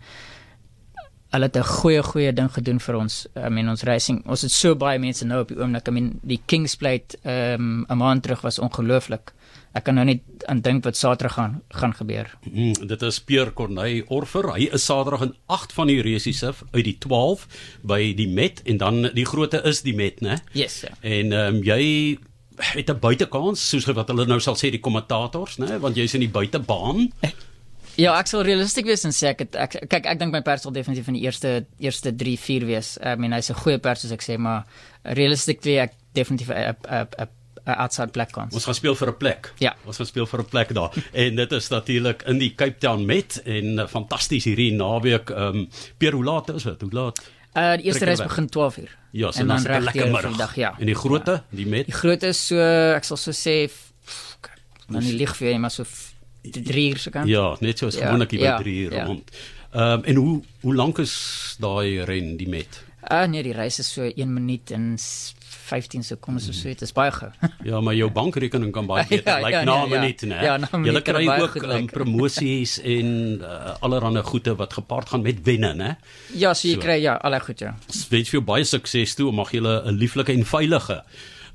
hulle 1.29 1.45
het 1.45 1.57
'n 1.57 1.63
goeie 1.63 2.03
goeie 2.03 2.33
ding 2.33 2.51
gedoen 2.53 2.79
vir 2.79 2.95
ons. 2.95 3.27
I 3.35 3.49
mean 3.49 3.69
ons 3.69 3.83
racing, 3.83 4.25
ons 4.27 4.41
het 4.41 4.51
so 4.51 4.75
baie 4.75 4.99
mense 4.99 5.25
nou 5.25 5.41
op 5.41 5.47
die 5.47 5.57
oomblik. 5.57 5.87
I 5.87 5.91
mean 5.91 6.19
die 6.21 6.41
Kings 6.45 6.75
Plate 6.75 7.17
um 7.23 7.85
'n 7.89 7.97
maand 7.97 8.23
terug 8.23 8.41
was 8.41 8.59
ongelooflik 8.59 9.33
ek 9.75 9.83
kan 9.89 9.97
nou 9.97 10.05
net 10.07 10.45
aan 10.47 10.61
dink 10.63 10.85
wat 10.87 10.97
Saterdag 10.97 11.35
gaan 11.35 11.55
gaan 11.75 11.93
gebeur. 11.97 12.29
Mm, 12.47 12.87
dit 12.87 13.01
is 13.01 13.19
Pierre 13.27 13.53
Corneille 13.53 14.05
Orfer. 14.07 14.47
Hy 14.55 14.69
is 14.73 14.85
Saterdag 14.87 15.25
in 15.27 15.33
8 15.51 15.75
van 15.75 15.91
die 15.91 15.99
resiese 16.05 16.53
uit 16.71 16.85
die 16.87 16.95
12 17.03 17.47
by 17.83 18.13
die 18.15 18.29
Met 18.31 18.61
en 18.63 18.79
dan 18.79 19.09
die 19.15 19.25
grootte 19.27 19.61
is 19.67 19.83
die 19.83 19.95
Met, 19.95 20.23
né? 20.23 20.39
Yes. 20.53 20.81
Ja. 20.87 20.95
En 21.01 21.35
ehm 21.35 21.59
um, 21.59 21.63
jy 21.63 22.17
het 22.55 22.89
'n 22.89 22.99
buitekans 22.99 23.69
soos 23.69 23.85
wat 23.85 24.07
hulle 24.07 24.25
nou 24.25 24.39
sal 24.39 24.55
sê 24.55 24.71
die 24.71 24.79
kommentators, 24.79 25.57
né? 25.59 25.79
Want 25.79 25.95
jy's 25.95 26.13
in 26.13 26.23
die 26.23 26.31
buitebaan. 26.31 27.11
Ja, 27.95 28.17
ek 28.19 28.27
sal 28.27 28.43
realisties 28.43 28.83
wees 28.83 29.03
en 29.03 29.11
sê 29.11 29.27
ek 29.27 29.39
het, 29.39 29.55
ek 29.55 29.89
kyk 29.89 30.05
ek 30.05 30.19
dink 30.19 30.31
my 30.31 30.41
pers 30.41 30.61
sal 30.61 30.71
definitief 30.71 31.07
in 31.07 31.13
die 31.13 31.23
eerste 31.23 31.65
eerste 31.79 32.15
3 32.15 32.37
4 32.37 32.65
wees. 32.65 32.97
I 33.03 33.15
mean 33.15 33.31
hy's 33.31 33.49
'n 33.51 33.55
goeie 33.55 33.77
pers 33.77 34.01
soos 34.01 34.11
ek 34.11 34.23
sê, 34.23 34.37
maar 34.37 34.65
realisties 35.03 35.67
ek 35.79 35.91
definitief 36.13 36.49
'n 36.49 37.27
'n 37.65 37.77
outside 37.81 38.11
plek 38.13 38.31
kans. 38.31 38.53
Ons 38.53 38.65
gaan 38.65 38.77
speel 38.77 38.95
vir 38.95 39.09
'n 39.09 39.17
plek. 39.17 39.53
Ja. 39.57 39.75
Ons 39.85 39.97
gaan 39.97 40.05
speel 40.05 40.25
vir 40.25 40.39
'n 40.39 40.45
plek 40.45 40.73
daar. 40.73 40.91
en 41.23 41.35
dit 41.35 41.51
is 41.51 41.67
natuurlik 41.67 42.23
in 42.23 42.37
die 42.37 42.53
Cape 42.55 42.77
Town 42.77 43.05
Met 43.05 43.41
en 43.45 43.79
uh, 43.79 43.87
fantasties 43.87 44.43
hierdie 44.43 44.73
naweek. 44.73 45.29
Ehm 45.29 45.65
um, 45.65 45.69
Pier 45.97 46.13
hoe 46.13 46.23
laat 46.23 46.49
is 46.53 46.63
dit? 46.63 46.81
Hoe 46.81 46.91
laat? 46.91 47.21
Uh 47.55 47.75
die 47.79 47.85
eerste 47.85 48.05
reis 48.05 48.21
begin 48.21 48.49
12uur. 48.49 48.91
Ja, 49.11 49.31
so 49.31 49.39
en 49.39 49.47
dan 49.47 49.63
reg 49.63 49.83
lekker 49.83 50.11
middag. 50.11 50.55
Ja. 50.55 50.75
En 50.79 50.85
die 50.85 50.95
grootte, 50.95 51.31
ja. 51.31 51.43
die 51.49 51.65
Met. 51.65 51.85
Die 51.85 51.95
grootte 51.95 52.27
is 52.27 52.47
so 52.47 52.59
ek 52.95 53.03
sal 53.03 53.17
so 53.17 53.31
sê 53.31 53.69
dan 54.87 55.01
die 55.01 55.15
lig 55.17 55.35
vir 55.35 55.49
jy 55.49 55.57
maar 55.57 55.73
so 55.73 55.85
3 56.45 56.89
uur 56.89 56.99
se 57.01 57.09
kant. 57.09 57.29
Ja, 57.29 57.55
net 57.59 57.79
so 57.79 57.87
as 57.87 57.95
ja. 57.95 58.05
gewoonlik 58.05 58.35
by 58.35 58.37
3 58.37 58.75
ja. 58.75 58.81
uur 58.85 58.93
ja. 58.93 59.05
rond. 59.05 59.31
Ehm 59.71 59.99
um, 59.99 60.03
en 60.03 60.15
hoe 60.15 60.41
hoe 60.61 60.75
lank 60.75 60.99
is 60.99 61.15
daai 61.59 62.03
ren 62.05 62.35
die 62.37 62.49
Met? 62.49 62.83
Uh 63.11 63.25
nee, 63.29 63.43
die 63.43 63.53
reis 63.53 63.79
is 63.79 63.93
so 63.93 64.05
1 64.05 64.33
minuut 64.33 64.71
en 64.71 64.97
15 65.65 66.03
sekondes 66.03 66.49
of 66.49 66.57
so, 66.57 66.69
dit 66.69 66.81
is 66.85 66.93
baie 66.95 67.11
gou. 67.15 67.29
ja, 67.69 67.81
maar 67.81 67.97
jou 67.97 68.09
bankrekening 68.13 68.71
kan 68.75 68.87
baie 68.89 69.05
beter 69.11 69.31
ja, 69.31 69.37
lyk 69.41 69.45
like 69.45 69.61
ja, 69.61 69.63
na 69.65 69.75
'n 69.75 69.89
nee, 69.89 69.99
minuut, 69.99 70.25
né? 70.29 70.39
Ja, 70.45 70.57
jy 70.85 71.01
kry 71.01 71.27
ook 71.41 71.55
um, 71.63 71.87
promosies 71.91 72.77
en 72.95 73.07
uh, 73.41 73.75
allerlei 73.79 74.23
goede 74.23 74.55
wat 74.55 74.73
gepaard 74.73 75.09
gaan 75.09 75.25
met 75.25 75.41
wenne, 75.43 75.73
né? 75.73 75.95
Ja, 76.33 76.53
so 76.53 76.67
jy 76.67 76.75
so, 76.75 76.85
kry 76.85 76.99
ja, 77.01 77.15
al 77.21 77.39
goed 77.39 77.59
ja. 77.59 77.75
Wens 78.09 78.29
vir 78.29 78.39
jou 78.39 78.45
baie 78.45 78.65
sukses 78.65 79.15
toe, 79.15 79.31
mag 79.31 79.51
jy 79.51 79.61
'n 79.61 79.97
lieflike 79.97 80.33
en 80.33 80.45
veilige 80.45 81.03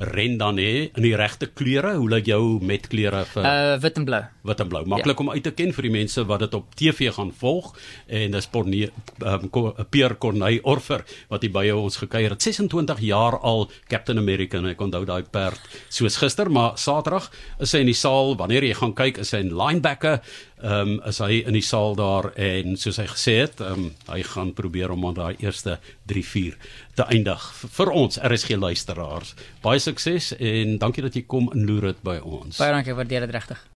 ren 0.01 0.37
dan 0.37 0.57
hè 0.57 0.88
in 0.96 1.05
die 1.05 1.14
regte 1.16 1.46
kleure. 1.46 1.94
Hoe 2.01 2.09
lyk 2.09 2.27
jou 2.31 2.59
met 2.64 2.88
kleure 2.88 3.25
vir 3.35 3.44
uh 3.44 3.77
wit 3.83 3.99
en 4.01 4.07
blou? 4.09 4.20
Wit 4.49 4.61
en 4.61 4.68
blou. 4.68 4.83
Maklik 4.88 5.18
ja. 5.18 5.25
om 5.25 5.31
uit 5.31 5.42
te 5.44 5.53
ken 5.53 5.75
vir 5.77 5.88
die 5.88 5.92
mense 5.92 6.25
wat 6.25 6.40
dit 6.40 6.55
op 6.57 6.75
TV 6.75 7.12
gaan 7.12 7.33
volg 7.37 7.75
en 8.07 8.37
dis 8.37 8.49
Porne 8.49 8.88
um, 9.20 9.51
Pierre 9.90 10.16
Corneille 10.16 10.64
Orfer 10.64 11.05
wat 11.29 11.44
hier 11.44 11.53
by 11.53 11.66
ons 11.77 12.01
gekuier 12.01 12.33
het. 12.33 12.42
26 12.42 13.05
jaar 13.05 13.37
al 13.38 13.68
Captain 14.00 14.18
America 14.18 14.56
en 14.56 14.70
ek 14.70 14.80
onthou 14.80 15.04
daai 15.04 15.26
perd 15.28 15.60
soos 15.92 16.16
gister, 16.20 16.48
maar 16.48 16.78
Saterdag 16.80 17.28
is 17.60 17.74
hy 17.76 17.82
in 17.84 17.90
die 17.90 17.98
saal. 17.98 18.32
Wanneer 18.40 18.64
jy 18.64 18.78
gaan 18.78 18.94
kyk, 18.96 19.20
is 19.20 19.34
hy 19.36 19.42
'n 19.44 19.52
linebacker 19.52 20.22
ehm 20.60 20.88
um, 20.88 21.02
is 21.08 21.18
hy 21.20 21.40
in 21.48 21.56
die 21.56 21.64
saal 21.64 21.94
daar 21.96 22.30
en 22.36 22.76
soos 22.76 22.98
hy 23.00 23.06
gesê 23.08 23.34
het, 23.44 23.60
ehm 23.60 23.72
um, 23.72 23.92
hy 24.08 24.22
gaan 24.22 24.52
probeer 24.56 24.90
om 24.92 25.04
aan 25.06 25.16
daai 25.16 25.36
eerste 25.40 25.78
3 26.08 26.24
4 26.24 26.56
te 26.96 27.04
eindig 27.12 27.40
vir 27.76 27.90
ons 27.90 28.20
RSG 28.20 28.56
luisteraars. 28.56 29.34
Baie 29.62 29.80
sukses 29.80 30.32
en 30.38 30.78
dankie 30.78 31.04
dat 31.04 31.16
jy 31.16 31.24
kom 31.26 31.50
inloer 31.54 31.92
dit 31.92 32.02
by 32.02 32.18
ons. 32.20 32.56
Baie 32.58 32.72
dankie, 32.72 32.96
waardeer 32.96 33.26
dit 33.26 33.36
regtig. 33.36 33.60